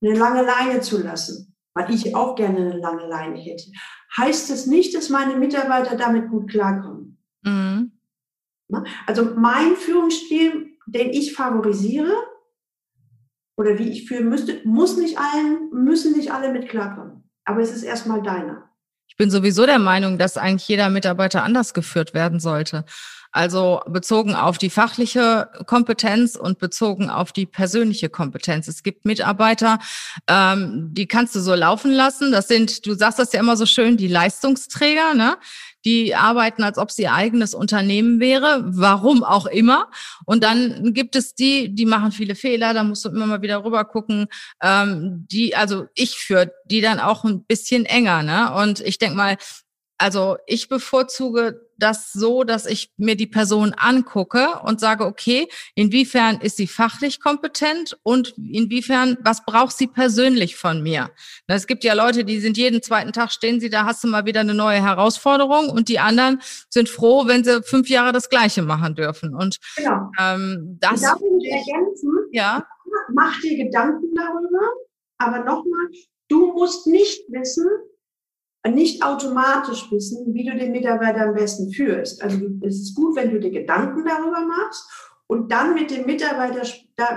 eine 0.00 0.16
lange 0.16 0.42
Leine 0.42 0.80
zu 0.82 1.02
lassen, 1.02 1.56
weil 1.74 1.92
ich 1.92 2.14
auch 2.14 2.36
gerne 2.36 2.58
eine 2.58 2.78
lange 2.78 3.08
Leine 3.08 3.40
hätte, 3.40 3.64
heißt 4.16 4.50
das 4.50 4.66
nicht, 4.66 4.94
dass 4.94 5.08
meine 5.08 5.34
Mitarbeiter 5.34 5.96
damit 5.96 6.30
gut 6.30 6.48
klarkommen. 6.48 7.18
Mhm. 7.42 7.90
Also 9.04 9.34
mein 9.34 9.74
Führungsstil, 9.74 10.78
den 10.86 11.10
ich 11.10 11.34
favorisiere, 11.34 12.12
oder 13.60 13.78
wie 13.78 13.90
ich 13.90 14.08
fühlen 14.08 14.30
müsste, 14.30 14.62
muss 14.64 14.96
nicht 14.96 15.18
allen, 15.18 15.68
müssen 15.70 16.16
nicht 16.16 16.32
alle 16.32 16.50
mit 16.50 16.70
klarkommen. 16.70 17.24
Aber 17.44 17.60
es 17.60 17.70
ist 17.70 17.82
erstmal 17.82 18.22
deiner. 18.22 18.70
Ich 19.06 19.16
bin 19.16 19.30
sowieso 19.30 19.66
der 19.66 19.78
Meinung, 19.78 20.16
dass 20.16 20.38
eigentlich 20.38 20.66
jeder 20.66 20.88
Mitarbeiter 20.88 21.42
anders 21.44 21.74
geführt 21.74 22.14
werden 22.14 22.40
sollte. 22.40 22.86
Also 23.32 23.80
bezogen 23.86 24.34
auf 24.34 24.58
die 24.58 24.70
fachliche 24.70 25.48
Kompetenz 25.66 26.34
und 26.34 26.58
bezogen 26.58 27.10
auf 27.10 27.32
die 27.32 27.46
persönliche 27.46 28.08
Kompetenz. 28.08 28.66
Es 28.66 28.82
gibt 28.82 29.04
Mitarbeiter, 29.04 29.78
ähm, 30.26 30.88
die 30.92 31.06
kannst 31.06 31.34
du 31.36 31.40
so 31.40 31.54
laufen 31.54 31.92
lassen. 31.92 32.32
Das 32.32 32.48
sind, 32.48 32.86
du 32.86 32.94
sagst 32.94 33.18
das 33.18 33.32
ja 33.32 33.40
immer 33.40 33.56
so 33.56 33.66
schön, 33.66 33.96
die 33.96 34.08
Leistungsträger, 34.08 35.14
ne? 35.14 35.36
die 35.84 36.14
arbeiten, 36.14 36.62
als 36.62 36.78
ob 36.78 36.90
sie 36.90 37.02
ihr 37.02 37.14
eigenes 37.14 37.54
Unternehmen 37.54 38.20
wäre, 38.20 38.62
warum 38.66 39.24
auch 39.24 39.46
immer. 39.46 39.88
Und 40.26 40.44
dann 40.44 40.92
gibt 40.92 41.16
es 41.16 41.34
die, 41.34 41.74
die 41.74 41.86
machen 41.86 42.12
viele 42.12 42.34
Fehler, 42.34 42.74
da 42.74 42.82
musst 42.82 43.04
du 43.04 43.08
immer 43.08 43.26
mal 43.26 43.42
wieder 43.42 43.64
rüber 43.64 43.84
gucken, 43.84 44.26
ähm, 44.62 45.26
die, 45.30 45.56
also 45.56 45.86
ich 45.94 46.16
führe 46.16 46.52
die 46.66 46.80
dann 46.80 47.00
auch 47.00 47.24
ein 47.24 47.44
bisschen 47.44 47.86
enger. 47.86 48.22
Ne? 48.22 48.52
Und 48.54 48.80
ich 48.80 48.98
denk 48.98 49.14
mal, 49.14 49.36
also 50.00 50.38
ich 50.46 50.70
bevorzuge 50.70 51.60
das 51.76 52.12
so, 52.14 52.42
dass 52.42 52.64
ich 52.64 52.90
mir 52.96 53.16
die 53.16 53.26
Person 53.26 53.74
angucke 53.76 54.60
und 54.64 54.80
sage, 54.80 55.04
okay, 55.04 55.46
inwiefern 55.74 56.40
ist 56.40 56.56
sie 56.56 56.66
fachlich 56.66 57.20
kompetent 57.20 57.98
und 58.02 58.34
inwiefern, 58.38 59.18
was 59.22 59.44
braucht 59.44 59.76
sie 59.76 59.88
persönlich 59.88 60.56
von 60.56 60.82
mir? 60.82 61.10
Es 61.46 61.66
gibt 61.66 61.84
ja 61.84 61.92
Leute, 61.92 62.24
die 62.24 62.40
sind 62.40 62.56
jeden 62.56 62.80
zweiten 62.82 63.12
Tag 63.12 63.30
stehen 63.30 63.60
sie, 63.60 63.68
da 63.68 63.84
hast 63.84 64.02
du 64.02 64.08
mal 64.08 64.24
wieder 64.24 64.40
eine 64.40 64.54
neue 64.54 64.82
Herausforderung 64.82 65.68
und 65.68 65.90
die 65.90 65.98
anderen 65.98 66.40
sind 66.70 66.88
froh, 66.88 67.26
wenn 67.26 67.44
sie 67.44 67.62
fünf 67.62 67.90
Jahre 67.90 68.12
das 68.12 68.30
Gleiche 68.30 68.62
machen 68.62 68.94
dürfen. 68.94 69.34
Und 69.34 69.58
genau. 69.76 70.10
ähm, 70.18 70.78
das. 70.80 71.02
Darf 71.02 71.20
ich 71.20 71.50
ergänzen? 71.50 72.12
Ja. 72.32 72.66
Mach 73.12 73.38
dir 73.42 73.64
Gedanken 73.64 74.14
darüber, 74.14 74.66
aber 75.18 75.44
nochmal, 75.44 75.88
du 76.28 76.52
musst 76.54 76.86
nicht 76.86 77.22
wissen, 77.28 77.68
nicht 78.68 79.02
automatisch 79.02 79.90
wissen, 79.90 80.34
wie 80.34 80.44
du 80.44 80.56
den 80.56 80.72
Mitarbeiter 80.72 81.22
am 81.22 81.34
besten 81.34 81.72
führst. 81.72 82.22
Also 82.22 82.38
es 82.62 82.80
ist 82.80 82.94
gut, 82.94 83.16
wenn 83.16 83.30
du 83.30 83.40
dir 83.40 83.50
Gedanken 83.50 84.04
darüber 84.04 84.40
machst 84.40 84.88
und 85.26 85.50
dann 85.50 85.74
mit 85.74 85.90
dem 85.90 86.06
Mitarbeiter 86.06 86.62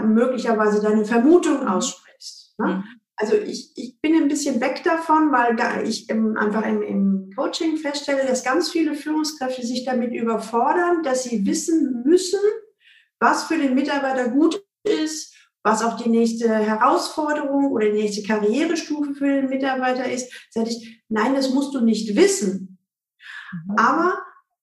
möglicherweise 0.04 0.82
deine 0.82 1.06
Vermutung 1.06 1.68
aussprichst. 1.68 2.56
Ne? 2.60 2.68
Mhm. 2.68 2.84
Also 3.16 3.36
ich, 3.36 3.72
ich 3.76 4.00
bin 4.02 4.16
ein 4.16 4.28
bisschen 4.28 4.60
weg 4.60 4.82
davon, 4.84 5.32
weil 5.32 5.88
ich 5.88 6.10
einfach 6.10 6.66
im, 6.66 6.82
im 6.82 7.30
Coaching 7.36 7.78
feststelle, 7.78 8.26
dass 8.26 8.44
ganz 8.44 8.70
viele 8.70 8.96
Führungskräfte 8.96 9.66
sich 9.66 9.86
damit 9.86 10.14
überfordern, 10.14 11.04
dass 11.04 11.24
sie 11.24 11.46
wissen 11.46 12.04
müssen, 12.06 12.40
was 13.20 13.44
für 13.46 13.58
den 13.58 13.76
Mitarbeiter 13.76 14.30
gut 14.30 14.66
ist, 14.84 15.33
was 15.64 15.82
auch 15.84 15.98
die 15.98 16.10
nächste 16.10 16.50
Herausforderung 16.50 17.72
oder 17.72 17.88
die 17.88 18.04
nächste 18.04 18.24
Karrierestufe 18.24 19.14
für 19.14 19.28
den 19.28 19.50
Mitarbeiter 19.50 20.10
ist, 20.10 20.32
sage 20.50 20.70
ich, 20.70 21.02
nein, 21.10 21.34
das 21.36 21.52
musst 21.52 21.74
du 21.74 21.82
nicht 21.82 22.16
wissen. 22.16 22.78
Mhm. 23.68 23.76
Aber 23.78 24.18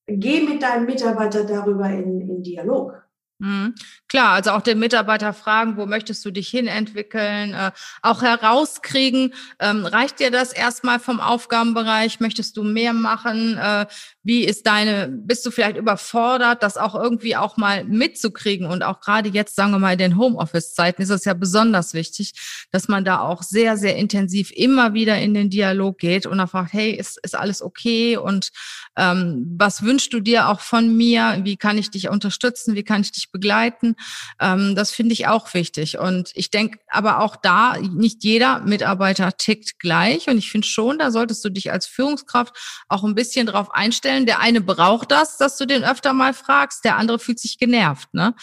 geh 0.07 0.43
mit 0.43 0.63
deinem 0.63 0.87
Mitarbeiter 0.87 1.45
darüber 1.45 1.89
in, 1.89 2.21
in 2.21 2.43
Dialog. 2.43 3.03
Mhm. 3.41 3.75
Klar, 4.07 4.35
also 4.35 4.51
auch 4.51 4.61
den 4.61 4.79
Mitarbeiter 4.79 5.33
fragen, 5.33 5.79
wo 5.79 5.87
möchtest 5.87 6.23
du 6.27 6.31
dich 6.31 6.49
hin 6.49 6.67
entwickeln, 6.67 7.55
äh, 7.55 7.71
auch 8.03 8.21
herauskriegen, 8.21 9.33
ähm, 9.59 9.87
reicht 9.87 10.21
dir 10.21 10.31
das 10.31 10.53
erstmal 10.53 11.01
vom 11.01 11.21
Aufgabenbereich, 11.21 12.21
möchtest 12.21 12.59
du 12.59 12.65
mehr 12.65 12.93
machen, 12.93 13.57
äh, 13.57 13.87
wie 14.23 14.45
ist 14.45 14.67
deine, 14.67 15.09
bist 15.09 15.45
du 15.47 15.51
vielleicht 15.51 15.77
überfordert, 15.77 16.63
das 16.63 16.77
auch 16.77 16.95
irgendwie 16.95 17.37
auch 17.37 17.57
mal 17.57 17.85
mitzukriegen 17.85 18.67
und 18.67 18.83
auch 18.83 19.01
gerade 19.01 19.29
jetzt, 19.31 19.57
sagen 19.57 19.73
wir 19.73 19.79
mal, 19.79 19.93
in 19.93 19.99
den 19.99 20.19
Homeoffice-Zeiten 20.19 21.03
ist 21.03 21.11
es 21.11 21.25
ja 21.25 21.35
besonders 21.35 21.95
wichtig, 21.95 22.33
dass 22.71 22.89
man 22.89 23.05
da 23.05 23.21
auch 23.21 23.43
sehr, 23.43 23.77
sehr 23.77 23.97
intensiv 23.97 24.51
immer 24.53 24.95
wieder 24.95 25.19
in 25.19 25.35
den 25.35 25.51
Dialog 25.51 25.99
geht 25.99 26.27
und 26.27 26.41
fragt, 26.49 26.73
hey, 26.73 26.91
ist, 26.93 27.19
ist 27.23 27.37
alles 27.37 27.63
okay 27.63 28.17
und 28.17 28.51
ähm, 28.97 29.47
was 29.57 29.83
wünschst 29.83 30.13
du 30.13 30.21
dir 30.21 30.49
auch 30.49 30.61
von 30.61 30.97
mir, 30.97 31.41
wie 31.43 31.57
kann 31.57 31.79
ich 31.79 31.91
dich 31.91 32.09
unterstützen, 32.09 32.75
wie 32.75 32.83
kann 32.83 33.01
ich 33.01 33.13
dich 33.13 33.31
begleiten. 33.31 33.97
Ähm, 34.41 34.75
das 34.75 34.91
finde 34.91 35.13
ich 35.13 35.27
auch 35.27 35.53
wichtig. 35.55 35.99
Und 35.99 36.33
ich 36.35 36.51
denke 36.51 36.79
aber 36.89 37.21
auch 37.21 37.37
da, 37.37 37.77
nicht 37.79 38.25
jeder 38.25 38.61
Mitarbeiter 38.61 39.37
tickt 39.37 39.79
gleich. 39.79 40.29
Und 40.29 40.39
ich 40.39 40.51
finde 40.51 40.67
schon, 40.67 40.99
da 40.99 41.11
solltest 41.11 41.45
du 41.45 41.51
dich 41.51 41.73
als 41.73 41.87
Führungskraft 41.87 42.57
auch 42.89 43.05
ein 43.05 43.15
bisschen 43.15 43.47
drauf 43.47 43.73
einstellen. 43.73 44.10
Der 44.27 44.41
eine 44.41 44.61
braucht 44.61 45.11
das, 45.11 45.37
dass 45.37 45.57
du 45.57 45.67
den 45.67 45.85
öfter 45.85 46.13
mal 46.13 46.35
fragst, 46.35 46.85
der 46.85 46.97
andere 46.97 47.19
fühlt 47.19 47.39
sich 47.39 47.59
genervt. 47.59 48.13
Ne? 48.13 48.35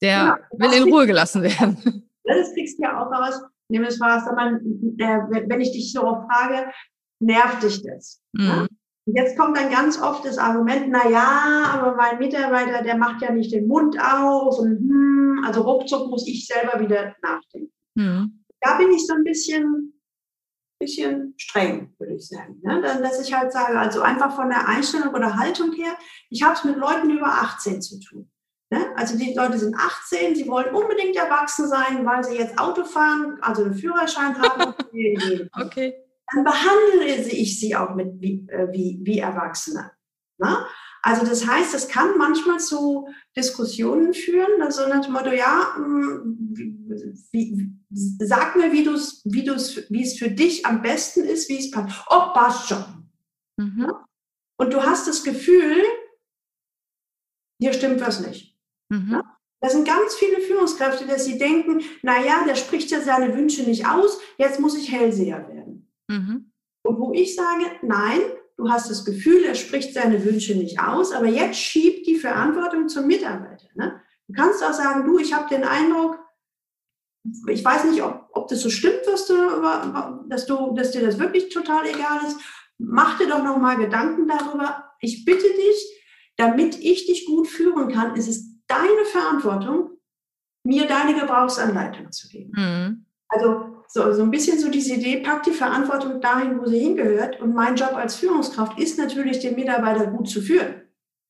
Der 0.00 0.10
ja, 0.10 0.38
will 0.52 0.72
in 0.72 0.92
Ruhe 0.92 1.06
gelassen 1.06 1.42
werden. 1.42 2.08
Das 2.24 2.52
kriegst 2.54 2.78
du 2.78 2.82
ja 2.82 3.00
auch 3.00 3.10
raus. 3.10 3.40
Nimm 3.68 3.84
es 3.84 4.00
wahr, 4.00 4.20
wenn 4.26 5.60
ich 5.60 5.72
dich 5.72 5.92
so 5.92 6.00
frage, 6.00 6.72
nervt 7.20 7.62
dich 7.62 7.82
das? 7.82 8.20
Ne? 8.32 8.42
Mhm. 8.42 8.48
Ne? 8.48 8.68
Jetzt 9.08 9.38
kommt 9.38 9.56
dann 9.56 9.70
ganz 9.70 10.02
oft 10.02 10.24
das 10.24 10.36
Argument, 10.36 10.88
na 10.88 11.08
ja, 11.08 11.70
aber 11.72 11.94
mein 11.94 12.18
Mitarbeiter, 12.18 12.82
der 12.82 12.96
macht 12.96 13.22
ja 13.22 13.30
nicht 13.30 13.52
den 13.52 13.68
Mund 13.68 13.96
auf 14.00 14.58
und 14.58 14.78
hm, 14.78 15.44
also 15.46 15.62
ruckzuck 15.62 16.10
muss 16.10 16.26
ich 16.26 16.46
selber 16.46 16.80
wieder 16.80 17.14
nachdenken. 17.22 17.72
Mhm. 17.94 18.44
Da 18.60 18.76
bin 18.78 18.90
ich 18.90 19.06
so 19.06 19.14
ein 19.14 19.22
bisschen, 19.22 19.92
bisschen 20.78 21.34
streng, 21.36 21.94
würde 21.98 22.14
ich 22.14 22.28
sagen. 22.28 22.60
Ne? 22.62 22.80
Dann, 22.82 23.02
dass 23.02 23.20
ich 23.20 23.34
halt 23.34 23.52
sage, 23.52 23.78
also 23.78 24.02
einfach 24.02 24.34
von 24.34 24.48
der 24.48 24.68
Einstellung 24.68 25.14
oder 25.14 25.36
Haltung 25.36 25.72
her, 25.72 25.96
ich 26.30 26.42
habe 26.42 26.54
es 26.54 26.64
mit 26.64 26.76
Leuten 26.76 27.10
über 27.10 27.26
18 27.28 27.82
zu 27.82 28.00
tun. 28.00 28.30
Ne? 28.70 28.78
Also 28.96 29.16
die 29.16 29.34
Leute 29.34 29.58
sind 29.58 29.76
18, 29.76 30.34
sie 30.34 30.48
wollen 30.48 30.74
unbedingt 30.74 31.16
erwachsen 31.16 31.68
sein, 31.68 32.04
weil 32.04 32.24
sie 32.24 32.36
jetzt 32.36 32.58
Auto 32.58 32.84
fahren, 32.84 33.38
also 33.40 33.64
einen 33.64 33.74
Führerschein 33.74 34.36
haben. 34.40 34.74
okay 35.60 35.94
dann 36.34 36.44
behandle 36.44 37.04
ich 37.04 37.60
sie 37.60 37.76
auch 37.76 37.94
mit 37.94 38.20
wie, 38.20 38.46
äh, 38.48 38.72
wie, 38.72 38.98
wie 39.02 39.18
Erwachsene. 39.18 39.92
Na? 40.38 40.66
Also 41.06 41.24
das 41.24 41.46
heißt, 41.46 41.72
es 41.72 41.86
kann 41.86 42.18
manchmal 42.18 42.58
zu 42.58 43.08
Diskussionen 43.36 44.12
führen, 44.12 44.60
also 44.60 44.88
nach 44.88 45.04
dem 45.04 45.12
Motto, 45.12 45.30
ja, 45.30 45.76
hm, 45.76 46.36
wie, 47.30 47.70
sag 47.90 48.56
mir, 48.56 48.72
wie, 48.72 48.82
du's, 48.82 49.22
wie, 49.24 49.44
du's, 49.44 49.88
wie 49.88 50.02
es 50.02 50.18
für 50.18 50.32
dich 50.32 50.66
am 50.66 50.82
besten 50.82 51.20
ist, 51.20 51.48
wie 51.48 51.58
es 51.58 51.70
passt. 51.70 52.04
Oh, 52.10 52.32
passt 52.34 52.66
schon. 52.66 53.08
Mhm. 53.56 53.92
Und 54.58 54.72
du 54.72 54.82
hast 54.82 55.06
das 55.06 55.22
Gefühl, 55.22 55.76
hier 57.60 57.72
stimmt 57.72 58.00
was 58.00 58.26
nicht. 58.26 58.58
Mhm. 58.88 59.22
Das 59.60 59.74
sind 59.74 59.86
ganz 59.86 60.16
viele 60.16 60.40
Führungskräfte, 60.40 61.06
dass 61.06 61.24
sie 61.24 61.38
denken, 61.38 61.82
naja, 62.02 62.42
der 62.48 62.56
spricht 62.56 62.90
ja 62.90 63.00
seine 63.00 63.32
Wünsche 63.36 63.62
nicht 63.62 63.86
aus, 63.86 64.18
jetzt 64.38 64.58
muss 64.58 64.76
ich 64.76 64.90
Hellseher 64.90 65.48
werden. 65.48 65.88
Mhm. 66.08 66.50
Und 66.82 66.98
wo 66.98 67.12
ich 67.12 67.36
sage, 67.36 67.64
nein, 67.82 68.22
du 68.56 68.68
hast 68.68 68.90
das 68.90 69.04
Gefühl, 69.04 69.44
er 69.44 69.54
spricht 69.54 69.94
seine 69.94 70.24
Wünsche 70.24 70.54
nicht 70.54 70.80
aus, 70.80 71.12
aber 71.12 71.26
jetzt 71.26 71.58
schiebt 71.58 72.06
die 72.06 72.16
Verantwortung 72.16 72.88
zum 72.88 73.06
Mitarbeiter. 73.06 73.68
Ne? 73.74 74.00
Du 74.28 74.34
kannst 74.34 74.62
auch 74.62 74.72
sagen, 74.72 75.04
du, 75.04 75.18
ich 75.18 75.32
habe 75.32 75.48
den 75.48 75.64
Eindruck, 75.64 76.18
ich 77.48 77.64
weiß 77.64 77.84
nicht, 77.84 78.02
ob, 78.02 78.28
ob 78.32 78.48
das 78.48 78.60
so 78.60 78.70
stimmt, 78.70 79.00
was 79.06 79.26
du, 79.26 79.34
dass, 80.28 80.46
du, 80.46 80.74
dass 80.74 80.92
dir 80.92 81.04
das 81.04 81.18
wirklich 81.18 81.48
total 81.48 81.86
egal 81.86 82.20
ist. 82.26 82.38
Mach 82.78 83.18
dir 83.18 83.28
doch 83.28 83.42
noch 83.42 83.58
mal 83.58 83.76
Gedanken 83.76 84.28
darüber. 84.28 84.92
Ich 85.00 85.24
bitte 85.24 85.46
dich, 85.46 86.02
damit 86.36 86.78
ich 86.78 87.06
dich 87.06 87.26
gut 87.26 87.48
führen 87.48 87.92
kann, 87.92 88.14
ist 88.16 88.28
es 88.28 88.46
deine 88.66 89.04
Verantwortung, 89.06 89.90
mir 90.64 90.86
deine 90.86 91.18
Gebrauchsanleitung 91.18 92.12
zu 92.12 92.28
geben. 92.28 92.52
Mhm. 92.54 93.06
Also 93.28 93.75
so, 93.88 94.12
so 94.12 94.22
ein 94.22 94.30
bisschen 94.30 94.58
so 94.58 94.70
diese 94.70 94.94
Idee, 94.94 95.18
pack 95.18 95.42
die 95.44 95.52
Verantwortung 95.52 96.20
dahin, 96.20 96.60
wo 96.60 96.66
sie 96.66 96.78
hingehört. 96.78 97.40
Und 97.40 97.54
mein 97.54 97.76
Job 97.76 97.94
als 97.94 98.16
Führungskraft 98.16 98.78
ist 98.78 98.98
natürlich, 98.98 99.40
den 99.40 99.54
Mitarbeiter 99.54 100.06
gut 100.06 100.28
zu 100.28 100.40
führen. 100.40 100.82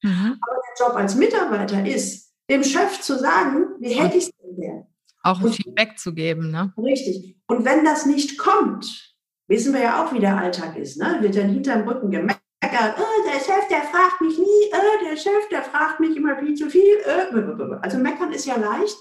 Mhm. 0.03 0.39
Aber 0.41 0.57
der 0.57 0.87
Job 0.87 0.97
als 0.97 1.15
Mitarbeiter 1.15 1.87
ist, 1.87 2.33
dem 2.51 2.63
Chef 2.63 3.01
zu 3.01 3.19
sagen, 3.19 3.67
wie 3.81 3.95
hätte 3.95 4.19
ich 4.19 4.25
es 4.25 4.31
denn 4.43 4.57
gern? 4.57 4.87
Auch 5.23 5.41
ein 5.41 5.53
Feedback 5.53 5.99
zu 5.99 6.15
geben, 6.15 6.51
ne? 6.51 6.73
Richtig. 6.79 7.37
Und 7.49 7.65
wenn 7.65 7.85
das 7.85 8.07
nicht 8.07 8.39
kommt, 8.39 9.17
wissen 9.49 9.75
wir 9.75 9.81
ja 9.81 10.05
auch, 10.05 10.13
wie 10.13 10.21
der 10.21 10.37
Alltag 10.37 10.77
ist, 10.77 10.99
ne? 10.99 11.19
Wird 11.21 11.37
dann 11.37 11.49
hinterm 11.49 11.87
Rücken 11.89 12.11
gemeckert, 12.11 12.41
oh, 12.63 13.29
der 13.29 13.41
Chef, 13.41 13.67
der 13.69 13.83
fragt 13.83 14.21
mich 14.21 14.39
nie, 14.39 14.73
oh, 14.73 15.05
der 15.05 15.17
Chef, 15.17 15.49
der 15.51 15.63
fragt 15.63 15.99
mich 15.99 16.17
immer 16.17 16.37
viel 16.39 16.55
zu 16.55 16.71
viel. 16.71 16.97
Oh. 17.05 17.75
Also 17.83 17.99
meckern 17.99 18.33
ist 18.33 18.47
ja 18.47 18.57
leicht. 18.57 18.97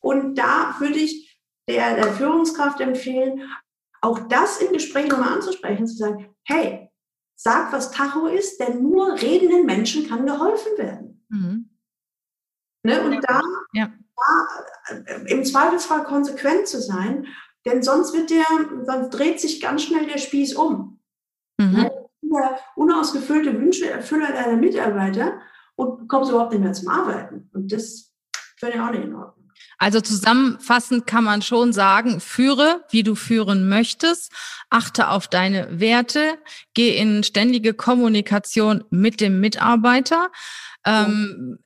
Und 0.00 0.36
da 0.36 0.76
würde 0.78 0.98
ich 0.98 1.25
der, 1.68 1.96
der 1.96 2.12
Führungskraft 2.12 2.80
empfehlen, 2.80 3.42
auch 4.00 4.20
das 4.28 4.58
im 4.58 4.72
Gespräch 4.72 5.08
nochmal 5.08 5.34
anzusprechen, 5.34 5.86
zu 5.86 5.96
sagen, 5.96 6.34
hey, 6.44 6.90
sag, 7.34 7.72
was 7.72 7.90
Tacho 7.90 8.26
ist, 8.26 8.58
denn 8.60 8.82
nur 8.82 9.14
redenden 9.20 9.66
Menschen 9.66 10.08
kann 10.08 10.26
geholfen 10.26 10.78
werden. 10.78 11.26
Mhm. 11.28 11.70
Ne? 12.84 13.02
Und 13.02 13.20
da, 13.28 13.40
ja. 13.72 13.92
da, 14.16 14.94
äh, 14.94 15.32
im 15.32 15.44
Zweifelsfall 15.44 16.04
konsequent 16.04 16.68
zu 16.68 16.80
sein, 16.80 17.26
denn 17.64 17.82
sonst 17.82 18.14
wird 18.14 18.30
der, 18.30 18.44
sonst 18.84 19.10
dreht 19.10 19.40
sich 19.40 19.60
ganz 19.60 19.82
schnell 19.82 20.06
der 20.06 20.18
Spieß 20.18 20.54
um. 20.54 21.00
Mhm. 21.58 21.72
Ne? 21.72 22.08
Der 22.22 22.58
unausgefüllte 22.76 23.58
Wünscheerfüller 23.58 24.32
deiner 24.32 24.56
Mitarbeiter 24.56 25.40
und 25.74 26.08
kommst 26.08 26.30
überhaupt 26.30 26.52
nicht 26.52 26.62
mehr 26.62 26.72
zum 26.72 26.88
Arbeiten. 26.88 27.50
Und 27.52 27.72
das 27.72 28.12
finde 28.56 28.76
ich 28.76 28.80
auch 28.80 28.90
nicht 28.90 29.04
in 29.04 29.14
Ordnung. 29.14 29.46
Also 29.78 30.00
zusammenfassend 30.00 31.06
kann 31.06 31.24
man 31.24 31.42
schon 31.42 31.72
sagen, 31.72 32.20
führe, 32.20 32.84
wie 32.90 33.02
du 33.02 33.14
führen 33.14 33.68
möchtest, 33.68 34.32
achte 34.70 35.08
auf 35.08 35.28
deine 35.28 35.80
Werte, 35.80 36.38
geh 36.74 36.96
in 36.96 37.22
ständige 37.22 37.74
Kommunikation 37.74 38.84
mit 38.90 39.20
dem 39.20 39.40
Mitarbeiter. 39.40 40.30
Ähm, 40.84 41.58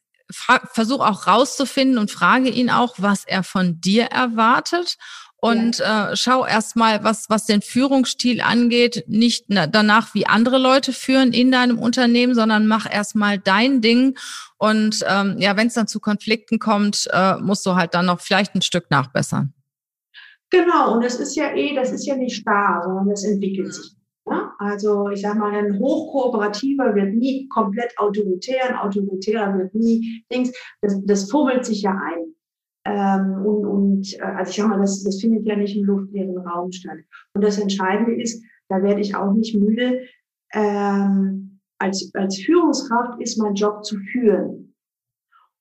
versuch 0.73 1.00
auch 1.00 1.26
rauszufinden 1.26 1.99
und 1.99 2.11
frage 2.11 2.50
ihn 2.50 2.70
auch, 2.70 2.94
was 2.99 3.25
er 3.25 3.42
von 3.42 3.80
dir 3.80 4.04
erwartet 4.04 4.97
und 5.40 5.78
ja. 5.78 6.11
äh, 6.11 6.16
schau 6.16 6.44
erstmal, 6.44 7.02
was, 7.02 7.30
was 7.30 7.47
den 7.47 7.62
Führungsstil 7.62 8.40
angeht, 8.40 9.04
nicht 9.06 9.47
na, 9.49 9.66
danach, 9.66 10.14
wie 10.14 10.26
andere 10.26 10.59
Leute 10.59 10.92
führen 10.92 11.32
in 11.32 11.50
deinem 11.50 11.78
Unternehmen, 11.78 12.35
sondern 12.35 12.66
mach 12.66 12.90
erstmal 12.90 13.38
dein 13.38 13.80
Ding. 13.80 14.16
Und 14.59 15.04
ähm, 15.09 15.37
ja, 15.38 15.56
wenn 15.56 15.68
es 15.68 15.75
dann 15.75 15.87
zu 15.87 16.00
Konflikten 16.00 16.59
kommt, 16.59 17.09
äh, 17.12 17.37
musst 17.37 17.64
du 17.64 17.75
halt 17.75 17.94
dann 17.94 18.06
noch 18.06 18.20
vielleicht 18.20 18.54
ein 18.54 18.62
Stück 18.62 18.90
nachbessern. 18.90 19.54
Genau, 20.50 20.94
und 20.94 21.04
das 21.04 21.20
ist 21.20 21.37
ja 21.37 21.54
eh, 21.54 21.75
das 21.75 21.92
ist 21.92 22.06
ja 22.06 22.16
nicht 22.16 22.37
starr, 22.37 22.82
sondern 22.85 23.09
das 23.09 23.25
entwickelt 23.25 23.73
sich. 23.73 23.94
Ja? 24.26 24.52
Also 24.59 25.09
ich 25.09 25.23
sage 25.23 25.38
mal, 25.38 25.54
ein 25.54 25.78
Hochkooperativer 25.78 26.94
wird 26.94 27.14
nie 27.14 27.49
komplett 27.49 27.97
autoritär, 27.99 28.68
ein 28.68 28.76
Autoritärer 28.76 29.56
wird 29.56 29.75
nie 29.75 30.25
Dings. 30.30 30.52
Das, 30.82 31.00
das 31.04 31.30
fummelt 31.30 31.64
sich 31.64 31.82
ja 31.82 31.92
ein. 31.92 32.35
Ähm, 32.90 33.47
und, 33.47 33.66
und 33.66 34.14
äh, 34.18 34.23
also 34.23 34.50
ich 34.50 34.56
sage 34.56 34.68
mal, 34.68 34.80
das, 34.80 35.02
das 35.04 35.20
findet 35.20 35.47
ja 35.47 35.54
nicht 35.54 35.76
im 35.76 35.85
luftleeren 35.85 36.38
Raum 36.38 36.73
statt. 36.73 36.99
Und 37.35 37.44
das 37.44 37.59
Entscheidende 37.59 38.20
ist, 38.20 38.42
da 38.68 38.82
werde 38.82 39.00
ich 39.00 39.14
auch 39.14 39.32
nicht 39.32 39.54
müde, 39.54 40.00
ähm, 40.52 41.61
als, 41.78 42.11
als 42.14 42.38
Führungskraft 42.38 43.20
ist 43.20 43.38
mein 43.38 43.54
Job 43.54 43.85
zu 43.85 43.97
führen. 43.99 44.75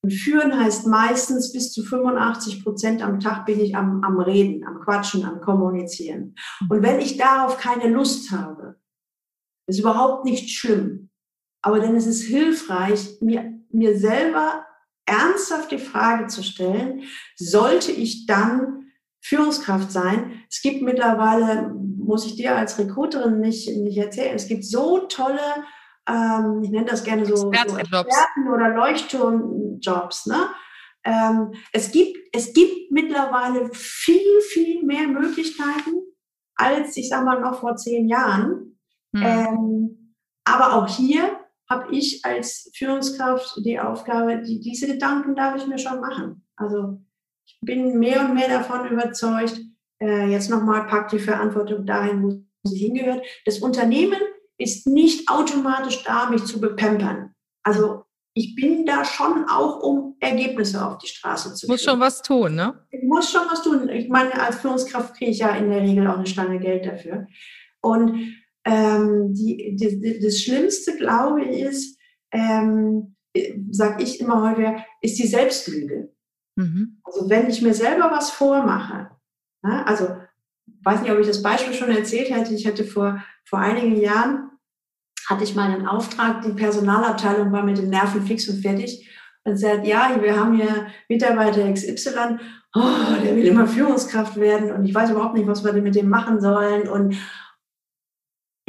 Und 0.02 0.12
führen 0.12 0.58
heißt 0.58 0.88
meistens 0.88 1.52
bis 1.54 1.72
zu 1.72 1.84
85 1.84 2.64
Prozent 2.64 3.04
am 3.04 3.20
Tag 3.20 3.46
bin 3.46 3.60
ich 3.60 3.76
am, 3.76 4.04
am 4.04 4.20
Reden, 4.20 4.66
am 4.66 4.80
Quatschen, 4.80 5.24
am 5.24 5.42
Kommunizieren. 5.42 6.36
Und 6.70 6.82
wenn 6.82 7.00
ich 7.00 7.18
darauf 7.18 7.58
keine 7.58 7.90
Lust 7.90 8.32
habe, 8.32 8.78
ist 9.68 9.80
überhaupt 9.80 10.26
nicht 10.26 10.50
schlimm. 10.50 11.10
Aber 11.62 11.80
dann 11.80 11.96
ist 11.96 12.08
es 12.08 12.22
hilfreich, 12.22 13.20
mir, 13.22 13.54
mir 13.72 14.00
selber 14.00 14.66
ernsthaft 15.10 15.72
die 15.72 15.80
Frage 15.80 16.28
zu 16.28 16.44
stellen, 16.44 17.04
sollte 17.36 17.92
ich 17.92 18.26
dann 18.26 18.92
Führungskraft 19.22 19.92
sein? 19.92 20.44
Es 20.50 20.62
gibt 20.62 20.82
mittlerweile, 20.82 21.74
muss 21.98 22.26
ich 22.26 22.36
dir 22.36 22.56
als 22.56 22.78
Recruiterin 22.78 23.40
nicht, 23.40 23.70
nicht 23.70 23.98
erzählen, 23.98 24.36
es 24.36 24.48
gibt 24.48 24.66
so 24.66 25.00
tolle 25.08 25.40
ähm, 26.10 26.62
ich 26.64 26.72
nenne 26.72 26.86
das 26.86 27.04
gerne 27.04 27.26
so, 27.26 27.36
so 27.36 27.52
Experten 27.52 28.48
oder 28.52 28.70
Leuchtturmjobs. 28.70 30.26
Ne? 30.26 30.50
Ähm, 31.04 31.54
es, 31.72 31.92
gibt, 31.92 32.18
es 32.34 32.54
gibt 32.54 32.92
mittlerweile 32.92 33.70
viel, 33.74 34.42
viel 34.42 34.84
mehr 34.84 35.08
Möglichkeiten 35.08 35.96
als, 36.56 36.98
ich 36.98 37.10
sage 37.10 37.26
mal, 37.26 37.40
noch 37.40 37.60
vor 37.60 37.76
zehn 37.76 38.08
Jahren. 38.08 38.80
Hm. 39.16 39.24
Ähm, 39.24 40.16
aber 40.46 40.74
auch 40.74 40.88
hier 40.88 41.39
habe 41.70 41.96
ich 41.96 42.26
als 42.26 42.72
Führungskraft 42.74 43.62
die 43.64 43.80
Aufgabe, 43.80 44.42
die, 44.42 44.60
diese 44.60 44.88
Gedanken 44.88 45.36
darf 45.36 45.56
ich 45.56 45.68
mir 45.68 45.78
schon 45.78 46.02
machen. 46.02 46.46
Also 46.56 47.00
ich 47.46 47.58
bin 47.62 48.00
mehr 48.00 48.22
und 48.22 48.34
mehr 48.34 48.50
davon 48.50 48.88
überzeugt, 48.90 49.62
äh, 50.02 50.28
jetzt 50.28 50.50
nochmal 50.50 50.88
packt 50.88 51.12
die 51.12 51.20
Verantwortung 51.20 51.86
dahin, 51.86 52.24
wo 52.24 52.44
sie 52.64 52.78
hingehört. 52.78 53.26
Das 53.46 53.60
Unternehmen 53.60 54.20
ist 54.58 54.88
nicht 54.88 55.30
automatisch 55.30 56.04
da, 56.04 56.30
mich 56.30 56.44
zu 56.46 56.60
bepempern. 56.60 57.36
Also 57.64 58.04
ich 58.34 58.56
bin 58.56 58.86
da 58.86 59.04
schon 59.06 59.46
auch, 59.50 59.82
um 59.82 60.16
Ergebnisse 60.20 60.86
auf 60.86 60.98
die 60.98 61.08
Straße 61.08 61.54
zu 61.54 61.68
bringen. 61.68 61.76
Muss 61.76 61.84
schon 61.84 62.00
was 62.00 62.22
tun, 62.22 62.56
ne? 62.56 62.86
Ich 62.90 63.04
muss 63.04 63.32
schon 63.32 63.42
was 63.50 63.64
tun. 63.64 63.90
Ich 63.90 64.10
meine, 64.10 64.34
als 64.42 64.58
Führungskraft 64.58 65.16
kriege 65.16 65.32
ich 65.32 65.40
ja 65.40 65.56
in 65.56 65.70
der 65.70 65.82
Regel 65.82 66.08
auch 66.08 66.18
eine 66.18 66.28
Stange 66.28 66.60
Geld 66.60 66.86
dafür. 66.86 67.28
Und 67.82 68.36
ähm, 68.70 69.34
die, 69.34 69.76
die, 69.76 70.20
das 70.22 70.40
Schlimmste, 70.40 70.96
glaube 70.98 71.44
ich, 71.44 71.62
ist, 71.62 71.98
ähm, 72.32 73.16
sage 73.72 74.04
ich 74.04 74.20
immer 74.20 74.50
häufiger, 74.50 74.86
ist 75.02 75.18
die 75.18 75.28
Selbstlüge. 75.28 76.14
Mhm. 76.56 77.00
Also 77.04 77.30
wenn 77.30 77.50
ich 77.50 77.62
mir 77.62 77.74
selber 77.74 78.12
was 78.12 78.32
vormache, 78.32 79.12
ne, 79.64 79.86
also 79.88 80.08
weiß 80.84 81.02
nicht, 81.02 81.12
ob 81.12 81.20
ich 81.20 81.28
das 81.28 81.42
Beispiel 81.42 81.74
schon 81.74 81.90
erzählt 81.90 82.30
hätte, 82.30 82.54
ich 82.54 82.68
hatte 82.68 82.84
vor, 82.84 83.24
vor 83.46 83.60
einigen 83.60 84.00
Jahren 84.00 84.52
hatte 85.28 85.44
ich 85.44 85.56
mal 85.56 85.72
einen 85.72 85.86
Auftrag, 85.86 86.42
die 86.42 86.54
Personalabteilung 86.54 87.52
war 87.52 87.64
mit 87.64 87.78
den 87.78 87.90
Nerven 87.90 88.24
fix 88.24 88.48
und 88.50 88.62
fertig 88.62 89.08
und 89.44 89.58
sagt, 89.58 89.86
ja, 89.86 90.18
wir 90.22 90.40
haben 90.40 90.56
hier 90.56 90.88
Mitarbeiter 91.08 91.72
XY, 91.72 92.38
oh, 92.76 93.22
der 93.24 93.36
will 93.36 93.46
immer 93.46 93.68
Führungskraft 93.68 94.38
werden 94.38 94.72
und 94.72 94.86
ich 94.86 94.94
weiß 94.94 95.12
überhaupt 95.12 95.36
nicht, 95.36 95.48
was 95.48 95.64
wir 95.64 95.74
mit 95.74 95.96
dem 95.96 96.10
machen 96.10 96.42
sollen 96.42 96.88
und 96.88 97.16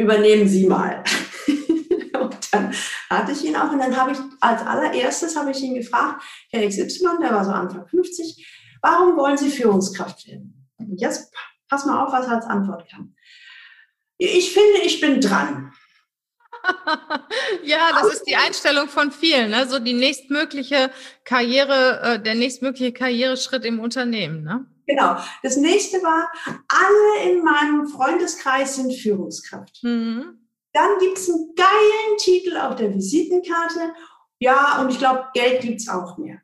übernehmen 0.00 0.48
Sie 0.48 0.66
mal. 0.66 1.04
und 2.20 2.52
dann 2.52 2.74
hatte 3.08 3.32
ich 3.32 3.44
ihn 3.44 3.56
auch 3.56 3.70
und 3.70 3.78
dann 3.78 3.96
habe 3.96 4.12
ich 4.12 4.18
als 4.40 4.62
allererstes 4.62 5.36
habe 5.36 5.50
ich 5.50 5.62
ihn 5.62 5.74
gefragt, 5.74 6.22
Herr 6.50 6.66
XY, 6.66 7.18
der 7.22 7.32
war 7.32 7.44
so 7.44 7.50
Anfang 7.50 7.86
50, 7.86 8.78
warum 8.82 9.16
wollen 9.16 9.36
Sie 9.36 9.50
Führungskraft 9.50 10.26
werden? 10.26 10.68
Und 10.78 11.00
jetzt 11.00 11.32
pass 11.68 11.84
mal 11.84 12.04
auf, 12.04 12.12
was 12.12 12.26
er 12.26 12.36
als 12.36 12.46
Antwort 12.46 12.88
kam. 12.90 13.14
Ich 14.18 14.52
finde, 14.52 14.80
ich 14.84 15.00
bin 15.00 15.20
dran. 15.20 15.72
ja, 17.64 17.90
das 17.92 18.12
ist 18.12 18.24
die 18.24 18.36
Einstellung 18.36 18.88
von 18.88 19.12
vielen, 19.12 19.50
ne? 19.50 19.66
so 19.66 19.78
die 19.78 19.94
nächstmögliche 19.94 20.90
Karriere, 21.24 22.00
äh, 22.02 22.22
der 22.22 22.34
nächstmögliche 22.34 22.92
Karriereschritt 22.92 23.64
im 23.64 23.80
Unternehmen. 23.80 24.42
Ne? 24.42 24.66
Genau. 24.90 25.16
Das 25.44 25.56
nächste 25.56 26.02
war, 26.02 26.30
alle 26.68 27.30
in 27.30 27.44
meinem 27.44 27.86
Freundeskreis 27.86 28.74
sind 28.74 28.92
Führungskraft. 28.92 29.78
Mhm. 29.82 30.48
Dann 30.72 30.98
gibt 30.98 31.16
es 31.16 31.28
einen 31.28 31.54
geilen 31.54 32.18
Titel 32.18 32.56
auf 32.56 32.74
der 32.74 32.92
Visitenkarte. 32.92 33.94
Ja, 34.40 34.80
und 34.80 34.90
ich 34.90 34.98
glaube, 34.98 35.26
Geld 35.32 35.62
gibt 35.62 35.80
es 35.80 35.88
auch 35.88 36.18
mehr. 36.18 36.38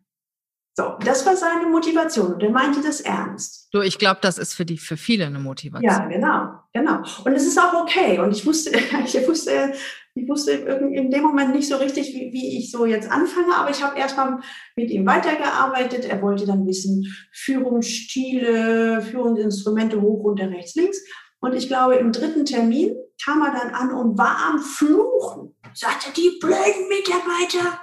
So, 0.79 0.97
das 1.05 1.25
war 1.25 1.37
seine 1.37 1.67
Motivation 1.67 2.35
und 2.35 2.43
er 2.43 2.51
meinte 2.51 2.83
das 2.83 3.01
ernst. 3.01 3.69
Du, 3.73 3.81
ich 3.81 3.99
glaube, 3.99 4.19
das 4.21 4.37
ist 4.37 4.53
für 4.53 4.67
die 4.67 4.77
für 4.77 4.99
viele 4.99 5.25
eine 5.25 5.39
Motivation. 5.39 5.91
Ja, 5.91 6.07
genau, 6.07 6.61
genau. 6.75 7.03
Und 7.25 7.33
es 7.33 7.47
ist 7.47 7.59
auch 7.59 7.73
okay. 7.73 8.19
Und 8.19 8.31
ich 8.33 8.45
wusste, 8.45 8.79
ich 9.05 9.27
wusste, 9.27 9.73
ich 10.17 10.29
wusste 10.29 10.53
in 10.53 11.11
dem 11.11 11.23
Moment 11.23 11.55
nicht 11.55 11.69
so 11.69 11.77
richtig, 11.77 12.15
wie, 12.15 12.33
wie 12.33 12.59
ich 12.59 12.71
so 12.71 12.87
jetzt 12.87 13.11
anfange, 13.11 13.55
aber 13.55 13.71
ich 13.71 13.83
habe 13.83 13.99
erstmal 13.99 14.41
mit 14.75 14.91
ihm 14.91 15.05
weitergearbeitet. 15.05 16.07
Er 16.07 16.23
wollte 16.23 16.47
dann 16.47 16.67
wissen, 16.67 17.05
Führungsstile, 17.33 19.03
Führungsinstrumente 19.03 20.01
hoch, 20.01 20.25
runter, 20.25 20.49
rechts, 20.49 20.75
links. 20.75 20.99
Und 21.41 21.55
ich 21.55 21.69
glaube, 21.69 21.97
im 21.97 22.13
dritten 22.13 22.47
Termin 22.47 22.97
kam 23.23 23.43
er 23.43 23.53
dann 23.53 23.75
an 23.75 23.93
und 23.93 24.17
war 24.17 24.39
am 24.49 24.59
Fluchen. 24.59 25.55
Sagte, 25.75 26.11
die 26.17 26.39
blöden 26.41 26.89
Mitarbeiter, 26.89 27.79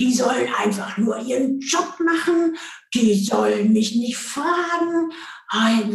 die 0.00 0.12
sollen 0.12 0.48
einfach 0.58 0.98
nur 0.98 1.18
ihren 1.20 1.60
Job 1.60 1.94
machen, 2.04 2.56
die 2.92 3.14
sollen 3.22 3.72
mich 3.72 3.94
nicht 3.94 4.16
fragen, 4.16 5.12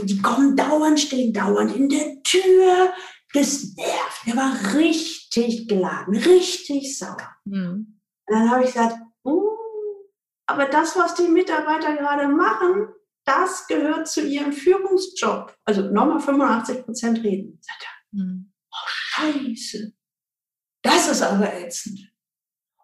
die 0.05 0.21
kommen 0.21 0.55
dauernd, 0.55 0.99
stehen 0.99 1.33
dauernd 1.33 1.75
in 1.75 1.89
der 1.89 2.23
Tür. 2.23 2.93
Das 3.33 3.75
nervt. 3.75 4.27
Der 4.27 4.37
war 4.37 4.75
richtig 4.75 5.22
geladen, 5.67 6.15
richtig 6.15 6.97
sauer. 6.97 7.35
Mhm. 7.45 7.99
Und 8.25 8.35
dann 8.35 8.51
habe 8.51 8.63
ich 8.63 8.73
gesagt, 8.73 8.97
uh, 9.25 9.57
aber 10.47 10.65
das, 10.65 10.95
was 10.95 11.15
die 11.15 11.27
Mitarbeiter 11.27 11.95
gerade 11.95 12.27
machen, 12.27 12.87
das 13.25 13.67
gehört 13.67 14.07
zu 14.07 14.21
ihrem 14.21 14.51
Führungsjob. 14.51 15.55
Also 15.65 15.89
nochmal 15.89 16.19
85 16.19 16.85
Prozent 16.85 17.23
reden. 17.23 17.59
Sagt 17.61 17.83
er, 17.83 18.19
mhm. 18.19 18.51
oh 18.71 18.87
Scheiße, 18.87 19.93
das 20.83 21.09
ist 21.09 21.21
aber 21.21 21.53
ätzend. 21.53 22.11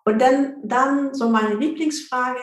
Und 0.05 0.19
dann, 0.19 0.55
dann 0.63 1.13
so 1.13 1.29
meine 1.29 1.55
Lieblingsfrage, 1.55 2.39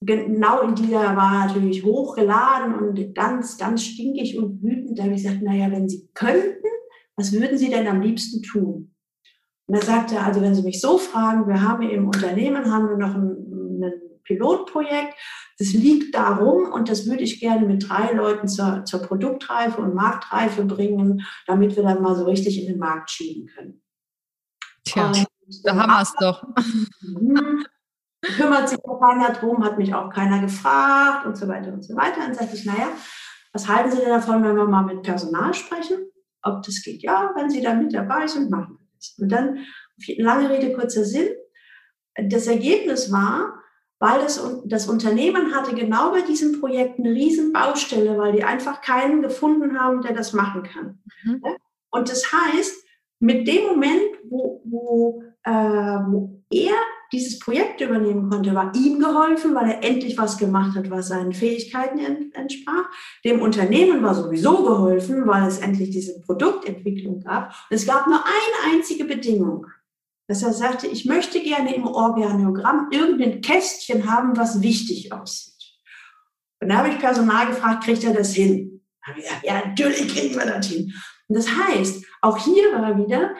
genau 0.00 0.62
in 0.62 0.74
dieser 0.74 1.16
war 1.16 1.46
natürlich 1.46 1.84
hochgeladen 1.84 2.74
und 2.74 3.14
ganz, 3.14 3.58
ganz 3.58 3.82
stinkig 3.82 4.38
und 4.38 4.62
wütend. 4.62 4.98
Da 4.98 5.04
habe 5.04 5.14
ich 5.14 5.22
gesagt, 5.22 5.42
naja, 5.42 5.70
wenn 5.70 5.88
Sie 5.88 6.08
könnten, 6.14 6.66
was 7.16 7.32
würden 7.32 7.58
Sie 7.58 7.68
denn 7.68 7.88
am 7.88 8.00
liebsten 8.00 8.42
tun? 8.42 8.94
Und 9.68 9.74
er 9.74 9.82
sagte, 9.82 10.18
also 10.20 10.40
wenn 10.40 10.54
Sie 10.54 10.62
mich 10.62 10.80
so 10.80 10.96
fragen, 10.96 11.46
wir 11.46 11.62
haben 11.62 11.82
im 11.82 12.06
Unternehmen 12.06 12.72
haben 12.72 12.88
wir 12.88 12.96
noch 12.96 13.14
ein, 13.14 13.82
ein 13.82 13.92
Pilotprojekt, 14.24 15.14
das 15.58 15.74
liegt 15.74 16.14
darum 16.14 16.72
und 16.72 16.88
das 16.88 17.06
würde 17.06 17.22
ich 17.22 17.38
gerne 17.38 17.66
mit 17.66 17.86
drei 17.86 18.12
Leuten 18.12 18.48
zur, 18.48 18.86
zur 18.86 19.02
Produktreife 19.02 19.80
und 19.80 19.94
Marktreife 19.94 20.64
bringen, 20.64 21.26
damit 21.46 21.76
wir 21.76 21.82
dann 21.82 22.00
mal 22.00 22.14
so 22.14 22.24
richtig 22.24 22.62
in 22.62 22.68
den 22.68 22.78
Markt 22.78 23.10
schieben 23.10 23.46
können. 23.54 23.82
Tja. 24.84 25.08
Und 25.08 25.26
da 25.64 25.76
haben 25.76 25.90
wir 25.90 26.02
es 26.02 26.14
doch. 26.14 26.42
Kümmert 28.36 28.68
sich 28.70 28.82
auch 28.84 29.00
keiner 29.00 29.32
drum, 29.32 29.62
hat 29.62 29.78
mich 29.78 29.94
auch 29.94 30.10
keiner 30.10 30.40
gefragt 30.40 31.26
und 31.26 31.36
so 31.36 31.46
weiter 31.46 31.72
und 31.74 31.84
so 31.84 31.94
weiter. 31.94 32.20
Dann 32.20 32.34
sagte 32.34 32.56
ich, 32.56 32.64
naja, 32.64 32.88
was 33.52 33.68
halten 33.68 33.90
Sie 33.90 33.98
denn 33.98 34.08
davon, 34.08 34.42
wenn 34.42 34.56
wir 34.56 34.64
mal 34.64 34.82
mit 34.82 35.02
Personal 35.02 35.52
sprechen? 35.52 35.98
Ob 36.42 36.62
das 36.62 36.82
geht? 36.82 37.02
Ja, 37.02 37.32
wenn 37.36 37.50
Sie 37.50 37.60
da 37.60 37.74
mit 37.74 37.92
dabei 37.92 38.26
sind, 38.26 38.50
machen 38.50 38.77
Und 39.18 39.30
dann, 39.30 39.66
lange 40.16 40.50
Rede, 40.50 40.72
kurzer 40.72 41.04
Sinn, 41.04 41.28
das 42.16 42.46
Ergebnis 42.46 43.12
war, 43.12 43.54
weil 44.00 44.20
das, 44.20 44.40
das 44.66 44.88
Unternehmen 44.88 45.54
hatte 45.54 45.74
genau 45.74 46.10
bei 46.10 46.22
diesem 46.22 46.60
Projekt 46.60 46.98
eine 46.98 47.10
riesen 47.10 47.52
Baustelle, 47.52 48.16
weil 48.16 48.32
die 48.32 48.44
einfach 48.44 48.80
keinen 48.80 49.22
gefunden 49.22 49.78
haben, 49.78 50.02
der 50.02 50.14
das 50.14 50.32
machen 50.32 50.62
kann. 50.62 51.02
Mhm. 51.24 51.42
Und 51.90 52.08
das 52.08 52.32
heißt, 52.32 52.84
mit 53.20 53.48
dem 53.48 53.66
Moment, 53.66 54.02
wo, 54.28 54.62
wo 54.64 55.22
äh, 55.48 55.50
wo 55.50 56.42
er 56.50 56.74
dieses 57.12 57.38
Projekt 57.38 57.80
übernehmen 57.80 58.28
konnte, 58.28 58.54
war 58.54 58.72
ihm 58.74 58.98
geholfen, 58.98 59.54
weil 59.54 59.70
er 59.70 59.84
endlich 59.84 60.18
was 60.18 60.36
gemacht 60.36 60.76
hat, 60.76 60.90
was 60.90 61.08
seinen 61.08 61.32
Fähigkeiten 61.32 62.32
entsprach. 62.32 62.90
Dem 63.24 63.40
Unternehmen 63.40 64.02
war 64.02 64.14
sowieso 64.14 64.64
geholfen, 64.64 65.26
weil 65.26 65.46
es 65.48 65.58
endlich 65.58 65.90
diese 65.90 66.20
Produktentwicklung 66.20 67.20
gab. 67.20 67.48
Und 67.70 67.76
es 67.76 67.86
gab 67.86 68.06
nur 68.06 68.22
eine 68.22 68.74
einzige 68.74 69.04
Bedingung, 69.04 69.66
dass 70.26 70.42
er 70.42 70.52
sagte, 70.52 70.86
ich 70.86 71.06
möchte 71.06 71.40
gerne 71.40 71.74
im 71.74 71.86
Organigramm 71.86 72.88
irgendein 72.90 73.40
Kästchen 73.40 74.10
haben, 74.10 74.36
was 74.36 74.60
wichtig 74.60 75.12
aussieht. 75.12 75.54
Und 76.60 76.68
da 76.68 76.78
habe 76.78 76.90
ich 76.90 76.98
Personal 76.98 77.46
gefragt, 77.46 77.84
kriegt 77.84 78.04
er 78.04 78.12
das 78.12 78.34
hin? 78.34 78.82
Ja, 79.42 79.66
natürlich 79.66 80.14
kriegen 80.14 80.34
wir 80.34 80.44
das 80.44 80.66
hin. 80.66 80.92
Und 81.28 81.36
das 81.36 81.48
heißt, 81.48 82.04
auch 82.20 82.36
hier 82.36 82.72
war 82.72 82.90
er 82.90 82.98
wieder 82.98 83.34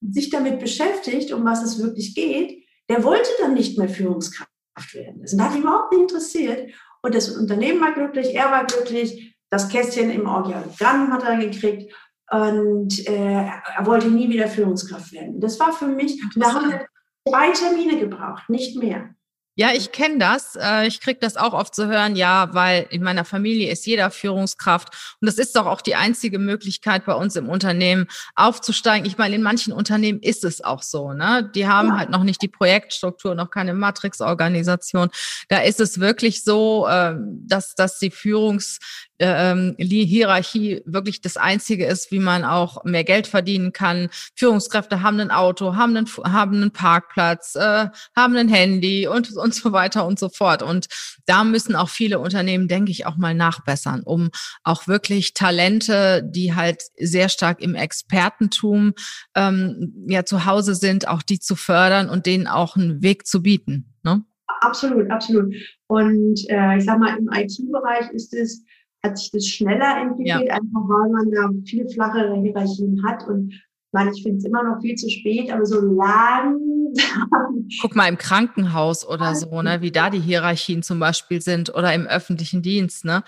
sich 0.00 0.30
damit 0.30 0.60
beschäftigt, 0.60 1.32
um 1.32 1.44
was 1.44 1.62
es 1.62 1.82
wirklich 1.82 2.14
geht. 2.14 2.59
Der 2.90 3.04
wollte 3.04 3.30
dann 3.40 3.54
nicht 3.54 3.78
mehr 3.78 3.88
Führungskraft 3.88 4.50
werden. 4.94 5.22
Das 5.22 5.38
hat 5.38 5.54
ihn 5.54 5.62
überhaupt 5.62 5.92
nicht 5.92 6.02
interessiert. 6.02 6.72
Und 7.02 7.14
das 7.14 7.30
Unternehmen 7.30 7.80
war 7.80 7.92
glücklich, 7.92 8.34
er 8.34 8.50
war 8.50 8.66
glücklich, 8.66 9.38
das 9.48 9.68
Kästchen 9.68 10.10
im 10.10 10.26
Organigramm 10.26 11.12
hat 11.12 11.22
er 11.22 11.38
gekriegt 11.38 11.94
und 12.30 13.08
äh, 13.08 13.46
er 13.46 13.86
wollte 13.86 14.08
nie 14.08 14.28
wieder 14.28 14.48
Führungskraft 14.48 15.12
werden. 15.12 15.40
Das 15.40 15.58
war 15.58 15.72
für 15.72 15.86
mich, 15.86 16.20
da 16.36 16.52
haben 16.52 16.70
wir 16.70 16.86
drei 17.24 17.50
Termine 17.50 17.98
gebraucht, 17.98 18.48
nicht 18.48 18.76
mehr. 18.76 19.14
Ja, 19.60 19.72
ich 19.74 19.92
kenne 19.92 20.16
das. 20.16 20.56
Äh, 20.56 20.86
ich 20.86 21.02
kriege 21.02 21.18
das 21.20 21.36
auch 21.36 21.52
oft 21.52 21.74
zu 21.74 21.86
hören, 21.86 22.16
ja, 22.16 22.48
weil 22.54 22.86
in 22.88 23.02
meiner 23.02 23.26
Familie 23.26 23.70
ist 23.70 23.84
jeder 23.84 24.10
Führungskraft. 24.10 24.88
Und 25.20 25.26
das 25.26 25.36
ist 25.36 25.54
doch 25.54 25.66
auch 25.66 25.82
die 25.82 25.96
einzige 25.96 26.38
Möglichkeit 26.38 27.04
bei 27.04 27.12
uns 27.12 27.36
im 27.36 27.50
Unternehmen 27.50 28.06
aufzusteigen. 28.36 29.06
Ich 29.06 29.18
meine, 29.18 29.34
in 29.34 29.42
manchen 29.42 29.74
Unternehmen 29.74 30.20
ist 30.20 30.44
es 30.44 30.64
auch 30.64 30.80
so. 30.80 31.12
Ne? 31.12 31.50
Die 31.54 31.68
haben 31.68 31.88
ja. 31.88 31.98
halt 31.98 32.08
noch 32.08 32.24
nicht 32.24 32.40
die 32.40 32.48
Projektstruktur, 32.48 33.34
noch 33.34 33.50
keine 33.50 33.74
Matrix-Organisation. 33.74 35.10
Da 35.50 35.58
ist 35.58 35.78
es 35.78 36.00
wirklich 36.00 36.42
so, 36.42 36.88
ähm, 36.88 37.42
dass, 37.46 37.74
dass 37.74 37.98
die 37.98 38.10
Führungs 38.10 38.78
ähm, 39.20 39.76
Hierarchie 39.78 40.82
wirklich 40.86 41.20
das 41.20 41.36
Einzige 41.36 41.86
ist, 41.86 42.10
wie 42.10 42.18
man 42.18 42.44
auch 42.44 42.84
mehr 42.84 43.04
Geld 43.04 43.26
verdienen 43.26 43.72
kann. 43.72 44.08
Führungskräfte 44.34 45.02
haben 45.02 45.20
ein 45.20 45.30
Auto, 45.30 45.76
haben 45.76 45.96
einen, 45.96 46.06
haben 46.24 46.56
einen 46.56 46.70
Parkplatz, 46.72 47.54
äh, 47.54 47.88
haben 48.16 48.36
ein 48.36 48.48
Handy 48.48 49.06
und, 49.06 49.36
und 49.36 49.54
so 49.54 49.72
weiter 49.72 50.06
und 50.06 50.18
so 50.18 50.30
fort. 50.30 50.62
Und 50.62 50.86
da 51.26 51.44
müssen 51.44 51.76
auch 51.76 51.90
viele 51.90 52.18
Unternehmen, 52.18 52.66
denke 52.66 52.90
ich, 52.90 53.06
auch 53.06 53.16
mal 53.16 53.34
nachbessern, 53.34 54.02
um 54.02 54.30
auch 54.64 54.88
wirklich 54.88 55.34
Talente, 55.34 56.22
die 56.24 56.54
halt 56.54 56.82
sehr 56.98 57.28
stark 57.28 57.60
im 57.60 57.74
Expertentum 57.74 58.94
ähm, 59.34 60.06
ja 60.08 60.24
zu 60.24 60.46
Hause 60.46 60.74
sind, 60.74 61.06
auch 61.06 61.22
die 61.22 61.38
zu 61.40 61.56
fördern 61.56 62.08
und 62.08 62.26
denen 62.26 62.46
auch 62.46 62.76
einen 62.76 63.02
Weg 63.02 63.26
zu 63.26 63.42
bieten. 63.42 63.92
Ne? 64.02 64.24
Absolut, 64.60 65.10
absolut. 65.10 65.54
Und 65.86 66.40
äh, 66.48 66.78
ich 66.78 66.84
sag 66.84 66.98
mal, 66.98 67.16
im 67.18 67.28
IT-Bereich 67.32 68.10
ist 68.12 68.34
es 68.34 68.64
hat 69.02 69.18
sich 69.18 69.30
das 69.30 69.46
schneller 69.46 70.02
entwickelt, 70.02 70.48
ja. 70.48 70.54
einfach 70.54 70.82
weil 70.88 71.10
man 71.10 71.30
da 71.30 71.48
viel 71.64 71.88
flachere 71.88 72.40
Hierarchien 72.40 73.02
hat. 73.04 73.26
Und 73.26 73.54
man, 73.92 74.12
ich 74.12 74.22
finde 74.22 74.38
es 74.38 74.44
immer 74.44 74.62
noch 74.62 74.80
viel 74.80 74.94
zu 74.94 75.08
spät, 75.08 75.50
aber 75.50 75.66
so 75.66 75.80
lang. 75.80 76.56
Guck 77.80 77.96
mal 77.96 78.08
im 78.08 78.18
Krankenhaus 78.18 79.06
oder 79.06 79.34
so, 79.34 79.62
ne, 79.62 79.80
wie 79.80 79.90
da 79.90 80.10
die 80.10 80.20
Hierarchien 80.20 80.82
zum 80.82 81.00
Beispiel 81.00 81.40
sind 81.40 81.74
oder 81.74 81.94
im 81.94 82.06
öffentlichen 82.06 82.62
Dienst, 82.62 83.04
ne? 83.04 83.22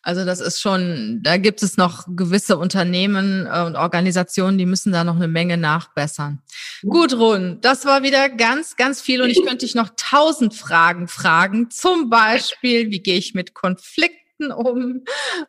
Also 0.00 0.24
das 0.24 0.40
ist 0.40 0.60
schon, 0.60 1.20
da 1.22 1.36
gibt 1.36 1.62
es 1.62 1.76
noch 1.76 2.06
gewisse 2.08 2.56
Unternehmen 2.56 3.46
äh, 3.52 3.64
und 3.64 3.74
Organisationen, 3.76 4.56
die 4.56 4.64
müssen 4.64 4.92
da 4.92 5.02
noch 5.02 5.16
eine 5.16 5.28
Menge 5.28 5.56
nachbessern. 5.56 6.40
Gut, 6.82 7.14
Run, 7.14 7.58
das 7.60 7.84
war 7.84 8.04
wieder 8.04 8.28
ganz, 8.28 8.76
ganz 8.76 9.00
viel 9.00 9.20
und 9.20 9.28
ich 9.28 9.42
könnte 9.42 9.66
dich 9.66 9.74
noch 9.74 9.90
tausend 9.96 10.54
Fragen 10.54 11.08
fragen. 11.08 11.70
Zum 11.70 12.08
Beispiel, 12.08 12.90
wie 12.90 13.02
gehe 13.02 13.18
ich 13.18 13.34
mit 13.34 13.54
Konflikten 13.54 14.27
Konflikten 14.38 14.52
um? 14.52 15.04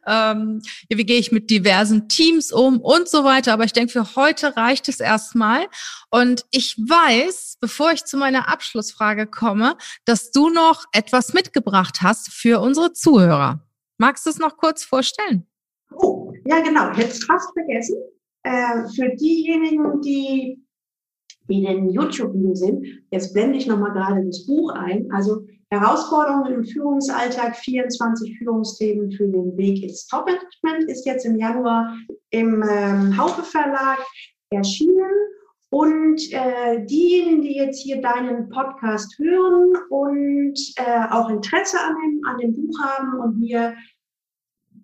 Ähm, 0.07 0.61
wie 0.89 1.05
gehe 1.05 1.19
ich 1.19 1.31
mit 1.31 1.49
diversen 1.49 2.07
Teams 2.09 2.51
um 2.51 2.79
und 2.79 3.07
so 3.07 3.23
weiter. 3.23 3.53
Aber 3.53 3.63
ich 3.63 3.73
denke, 3.73 3.91
für 3.91 4.15
heute 4.15 4.55
reicht 4.55 4.89
es 4.89 4.99
erstmal. 4.99 5.67
Und 6.09 6.45
ich 6.51 6.77
weiß, 6.77 7.57
bevor 7.59 7.91
ich 7.91 8.05
zu 8.05 8.17
meiner 8.17 8.51
Abschlussfrage 8.51 9.27
komme, 9.27 9.77
dass 10.05 10.31
du 10.31 10.49
noch 10.49 10.85
etwas 10.91 11.33
mitgebracht 11.33 11.99
hast 12.01 12.31
für 12.31 12.59
unsere 12.61 12.93
Zuhörer. 12.93 13.65
Magst 13.97 14.25
du 14.25 14.29
es 14.29 14.39
noch 14.39 14.57
kurz 14.57 14.83
vorstellen? 14.83 15.45
Oh, 15.93 16.33
ja, 16.45 16.61
genau. 16.61 16.91
Jetzt 16.93 17.25
fast 17.25 17.51
vergessen. 17.53 17.95
Äh, 18.43 18.87
für 18.95 19.15
diejenigen, 19.15 20.01
die, 20.01 20.63
die 21.49 21.63
in 21.63 21.65
den 21.65 21.89
YouTube-Video 21.89 22.55
sind, 22.55 22.85
jetzt 23.11 23.33
blende 23.33 23.57
ich 23.57 23.67
nochmal 23.67 23.91
gerade 23.91 24.25
das 24.25 24.45
Buch 24.45 24.71
ein. 24.71 25.11
Also 25.11 25.45
Herausforderungen 25.71 26.53
im 26.53 26.65
Führungsalltag, 26.65 27.55
24 27.55 28.37
Führungsthemen 28.39 29.11
für 29.11 29.27
den 29.27 29.55
Weg 29.55 29.83
ins 29.83 30.07
Top-Management, 30.07 30.89
ist 30.89 31.05
jetzt 31.05 31.25
im 31.25 31.37
Januar 31.37 31.95
im 32.31 32.63
ähm, 32.67 33.15
Haufe 33.17 33.43
Verlag 33.43 33.99
erschienen. 34.49 35.11
Und 35.71 36.19
äh, 36.33 36.83
diejenigen, 36.87 37.43
die 37.43 37.55
jetzt 37.55 37.83
hier 37.83 38.01
deinen 38.01 38.49
Podcast 38.49 39.15
hören 39.19 39.71
und 39.91 40.59
äh, 40.77 41.05
auch 41.11 41.29
Interesse 41.29 41.79
an 41.79 41.95
dem, 42.03 42.21
an 42.25 42.37
dem 42.39 42.55
Buch 42.55 42.79
haben 42.81 43.19
und 43.19 43.39
mir 43.39 43.75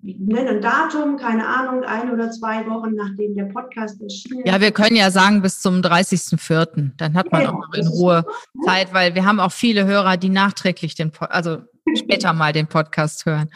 nennen 0.06 0.48
ein 0.48 0.62
Datum, 0.62 1.18
keine 1.18 1.48
Ahnung, 1.48 1.84
ein 1.84 2.12
oder 2.12 2.30
zwei 2.32 2.66
Wochen, 2.68 2.94
nachdem 2.94 3.36
der 3.36 3.46
Podcast 3.46 4.02
erschienen 4.02 4.42
ist. 4.42 4.48
Ja, 4.48 4.62
wir 4.62 4.72
können 4.72 4.96
ja 4.96 5.10
sagen 5.10 5.42
bis 5.42 5.62
zum 5.62 5.82
30.04. 5.82 6.92
Dann 6.98 7.16
hat 7.16 7.32
man 7.32 7.42
ja, 7.42 7.50
auch 7.50 7.60
noch 7.60 7.74
in 7.74 7.88
Ruhe 7.88 8.26
Zeit, 8.64 8.94
weil 8.94 9.16
wir 9.16 9.26
haben 9.26 9.40
auch 9.40 9.52
viele 9.52 9.86
Hörer, 9.86 10.18
die 10.18 10.30
nachträglich 10.30 10.96
den, 10.96 11.12
also 11.20 11.60
später 11.98 12.34
mal 12.34 12.54
den 12.54 12.68
Podcast 12.68 13.26
hören. 13.26 13.50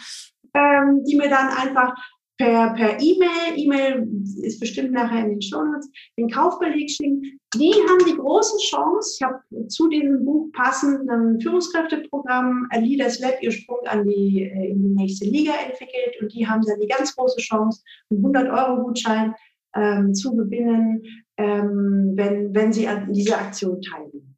Ähm, 0.55 1.03
die 1.05 1.15
mir 1.15 1.29
dann 1.29 1.49
einfach 1.49 1.93
per, 2.39 2.73
per 2.73 2.97
E-Mail, 3.01 3.57
E-Mail 3.57 4.07
ist 4.43 4.59
bestimmt 4.59 4.93
nachher 4.93 5.25
in 5.25 5.31
den 5.31 5.41
Show 5.41 5.61
Notes, 5.61 5.89
den 6.17 6.29
Kaufbeleg 6.29 6.89
schicken. 6.89 7.21
Die 7.55 7.73
haben 7.73 8.05
die 8.07 8.15
große 8.15 8.57
Chance, 8.69 9.17
ich 9.17 9.25
habe 9.25 9.67
zu 9.67 9.89
diesem 9.89 10.23
Buch 10.23 10.49
passend 10.53 11.09
ein 11.09 11.39
Führungskräfteprogramm 11.41 12.67
Leaders 12.79 13.19
Lab 13.19 13.41
ihr 13.41 13.51
Sprung 13.51 13.85
an 13.87 14.07
die, 14.07 14.43
äh, 14.43 14.71
in 14.71 14.81
die 14.81 14.95
nächste 14.95 15.25
Liga 15.25 15.51
entwickelt 15.67 16.15
und 16.21 16.33
die 16.33 16.47
haben 16.47 16.63
dann 16.65 16.79
die 16.79 16.87
ganz 16.87 17.13
große 17.15 17.41
Chance, 17.41 17.81
einen 18.09 18.25
100-Euro-Gutschein 18.25 19.35
ähm, 19.75 20.13
zu 20.13 20.35
gewinnen, 20.35 21.03
ähm, 21.37 22.13
wenn, 22.15 22.55
wenn 22.55 22.71
sie 22.71 22.87
an 22.87 23.11
dieser 23.11 23.39
Aktion 23.39 23.81
teilnehmen. 23.81 24.28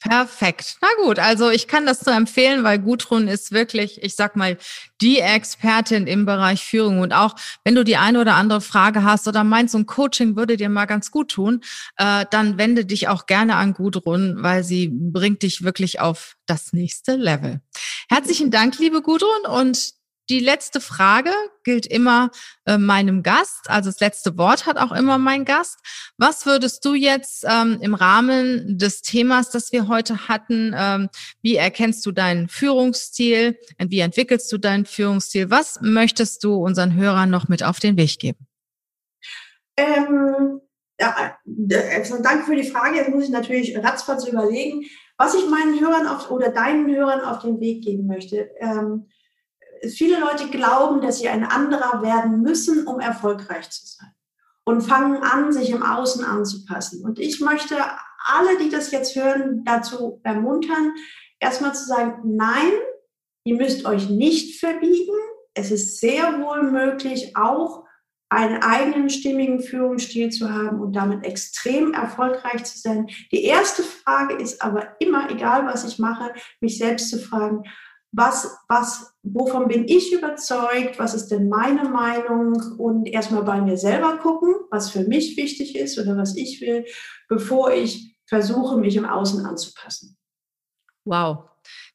Perfekt. 0.00 0.76
Na 0.80 0.88
gut, 1.02 1.18
also 1.18 1.50
ich 1.50 1.66
kann 1.66 1.84
das 1.84 2.00
so 2.00 2.10
empfehlen, 2.10 2.62
weil 2.62 2.78
Gudrun 2.78 3.26
ist 3.26 3.50
wirklich, 3.50 4.02
ich 4.02 4.14
sag 4.14 4.36
mal, 4.36 4.56
die 5.00 5.18
Expertin 5.18 6.06
im 6.06 6.24
Bereich 6.24 6.64
Führung. 6.64 7.00
Und 7.00 7.12
auch 7.12 7.34
wenn 7.64 7.74
du 7.74 7.84
die 7.84 7.96
eine 7.96 8.20
oder 8.20 8.34
andere 8.34 8.60
Frage 8.60 9.02
hast 9.02 9.26
oder 9.26 9.42
meinst, 9.42 9.72
so 9.72 9.78
ein 9.78 9.86
Coaching 9.86 10.36
würde 10.36 10.56
dir 10.56 10.68
mal 10.68 10.86
ganz 10.86 11.10
gut 11.10 11.32
tun, 11.32 11.62
äh, 11.96 12.26
dann 12.30 12.58
wende 12.58 12.84
dich 12.84 13.08
auch 13.08 13.26
gerne 13.26 13.56
an 13.56 13.74
Gudrun, 13.74 14.36
weil 14.38 14.62
sie 14.62 14.88
bringt 14.92 15.42
dich 15.42 15.64
wirklich 15.64 16.00
auf 16.00 16.36
das 16.46 16.72
nächste 16.72 17.16
Level. 17.16 17.60
Herzlichen 18.08 18.50
Dank, 18.50 18.78
liebe 18.78 19.02
Gudrun, 19.02 19.46
und 19.48 19.97
die 20.30 20.40
letzte 20.40 20.80
Frage 20.80 21.30
gilt 21.64 21.86
immer 21.86 22.30
äh, 22.66 22.78
meinem 22.78 23.22
Gast, 23.22 23.68
also 23.68 23.90
das 23.90 24.00
letzte 24.00 24.36
Wort 24.38 24.66
hat 24.66 24.76
auch 24.76 24.92
immer 24.92 25.18
mein 25.18 25.44
Gast. 25.44 25.78
Was 26.16 26.46
würdest 26.46 26.84
du 26.84 26.94
jetzt 26.94 27.44
ähm, 27.48 27.78
im 27.80 27.94
Rahmen 27.94 28.78
des 28.78 29.02
Themas, 29.02 29.50
das 29.50 29.72
wir 29.72 29.88
heute 29.88 30.28
hatten, 30.28 30.74
ähm, 30.76 31.08
wie 31.42 31.56
erkennst 31.56 32.04
du 32.06 32.12
deinen 32.12 32.48
Führungsstil 32.48 33.58
wie 33.78 34.00
entwickelst 34.00 34.50
du 34.52 34.58
deinen 34.58 34.84
Führungsstil? 34.84 35.50
Was 35.50 35.80
möchtest 35.80 36.44
du 36.44 36.54
unseren 36.54 36.94
Hörern 36.94 37.30
noch 37.30 37.48
mit 37.48 37.62
auf 37.62 37.78
den 37.78 37.96
Weg 37.96 38.18
geben? 38.18 38.46
Ähm, 39.76 40.60
ja, 41.00 41.38
also 41.94 42.22
danke 42.22 42.44
für 42.44 42.56
die 42.56 42.68
Frage. 42.68 42.96
Jetzt 42.96 43.10
muss 43.10 43.24
ich 43.24 43.30
natürlich 43.30 43.76
ratzfatz 43.78 44.26
überlegen, 44.26 44.84
was 45.16 45.34
ich 45.34 45.48
meinen 45.48 45.80
Hörern 45.80 46.06
auf, 46.06 46.30
oder 46.30 46.50
deinen 46.50 46.94
Hörern 46.94 47.20
auf 47.20 47.40
den 47.40 47.60
Weg 47.60 47.84
geben 47.84 48.06
möchte. 48.06 48.50
Ähm, 48.58 49.08
viele 49.94 50.20
Leute 50.20 50.48
glauben, 50.48 51.00
dass 51.00 51.18
sie 51.18 51.28
ein 51.28 51.44
anderer 51.44 52.02
werden 52.02 52.42
müssen, 52.42 52.86
um 52.86 53.00
erfolgreich 53.00 53.70
zu 53.70 53.86
sein. 53.86 54.12
Und 54.64 54.82
fangen 54.82 55.22
an, 55.22 55.52
sich 55.52 55.70
im 55.70 55.82
Außen 55.82 56.24
anzupassen. 56.24 57.02
Und 57.02 57.18
ich 57.18 57.40
möchte 57.40 57.76
alle, 58.26 58.58
die 58.58 58.68
das 58.68 58.90
jetzt 58.90 59.16
hören, 59.16 59.64
dazu 59.64 60.20
ermuntern, 60.24 60.92
erstmal 61.38 61.74
zu 61.74 61.86
sagen, 61.86 62.20
nein, 62.36 62.72
ihr 63.44 63.54
müsst 63.54 63.86
euch 63.86 64.10
nicht 64.10 64.60
verbiegen. 64.60 65.14
Es 65.54 65.70
ist 65.70 66.00
sehr 66.00 66.40
wohl 66.40 66.70
möglich, 66.70 67.34
auch 67.36 67.84
einen 68.30 68.62
eigenen 68.62 69.08
stimmigen 69.08 69.60
Führungsstil 69.60 70.28
zu 70.30 70.52
haben 70.52 70.80
und 70.80 70.92
damit 70.92 71.24
extrem 71.24 71.94
erfolgreich 71.94 72.64
zu 72.64 72.78
sein. 72.78 73.08
Die 73.32 73.44
erste 73.44 73.82
Frage 73.82 74.34
ist 74.34 74.60
aber 74.60 74.96
immer, 74.98 75.30
egal 75.30 75.66
was 75.66 75.84
ich 75.84 75.98
mache, 75.98 76.34
mich 76.60 76.76
selbst 76.76 77.08
zu 77.08 77.18
fragen, 77.18 77.62
was, 78.18 78.58
was, 78.68 79.14
wovon 79.22 79.68
bin 79.68 79.86
ich 79.88 80.12
überzeugt, 80.12 80.98
was 80.98 81.14
ist 81.14 81.28
denn 81.28 81.48
meine 81.48 81.88
Meinung 81.88 82.78
und 82.78 83.06
erstmal 83.06 83.44
bei 83.44 83.60
mir 83.60 83.78
selber 83.78 84.18
gucken, 84.18 84.54
was 84.70 84.90
für 84.90 85.04
mich 85.04 85.36
wichtig 85.36 85.76
ist 85.76 85.98
oder 85.98 86.16
was 86.16 86.36
ich 86.36 86.60
will, 86.60 86.84
bevor 87.28 87.72
ich 87.72 88.18
versuche, 88.26 88.76
mich 88.76 88.96
im 88.96 89.06
Außen 89.06 89.46
anzupassen. 89.46 90.18
Wow. 91.04 91.44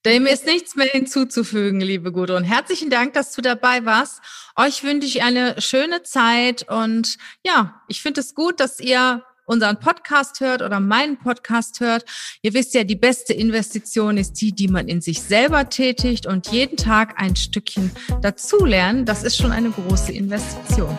Dem 0.05 0.25
ist 0.25 0.45
nichts 0.45 0.75
mehr 0.75 0.87
hinzuzufügen, 0.87 1.79
liebe 1.79 2.11
Gudrun. 2.11 2.43
Herzlichen 2.43 2.89
Dank, 2.89 3.13
dass 3.13 3.33
du 3.33 3.41
dabei 3.41 3.85
warst. 3.85 4.21
Euch 4.55 4.83
wünsche 4.83 5.07
ich 5.07 5.23
eine 5.23 5.61
schöne 5.61 6.03
Zeit 6.03 6.69
und 6.69 7.17
ja, 7.45 7.81
ich 7.87 8.01
finde 8.01 8.21
es 8.21 8.35
gut, 8.35 8.59
dass 8.59 8.79
ihr 8.79 9.23
unseren 9.45 9.79
Podcast 9.79 10.39
hört 10.39 10.61
oder 10.61 10.79
meinen 10.79 11.17
Podcast 11.17 11.79
hört. 11.79 12.05
Ihr 12.41 12.53
wisst 12.53 12.73
ja, 12.73 12.83
die 12.83 12.95
beste 12.95 13.33
Investition 13.33 14.17
ist 14.17 14.41
die, 14.41 14.51
die 14.51 14.67
man 14.67 14.87
in 14.87 15.01
sich 15.01 15.21
selber 15.21 15.69
tätigt 15.69 16.25
und 16.25 16.47
jeden 16.47 16.77
Tag 16.77 17.15
ein 17.21 17.35
Stückchen 17.35 17.91
dazulernen. 18.21 19.05
Das 19.05 19.23
ist 19.23 19.37
schon 19.37 19.51
eine 19.51 19.69
große 19.69 20.11
Investition. 20.11 20.97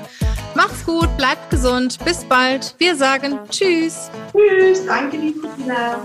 Macht's 0.54 0.84
gut, 0.84 1.08
bleibt 1.16 1.50
gesund. 1.50 1.98
Bis 2.04 2.24
bald. 2.24 2.74
Wir 2.78 2.96
sagen 2.96 3.38
Tschüss. 3.50 4.10
Tschüss. 4.32 4.86
Danke, 4.86 5.16
liebe 5.16 5.48
Tina. 5.56 5.98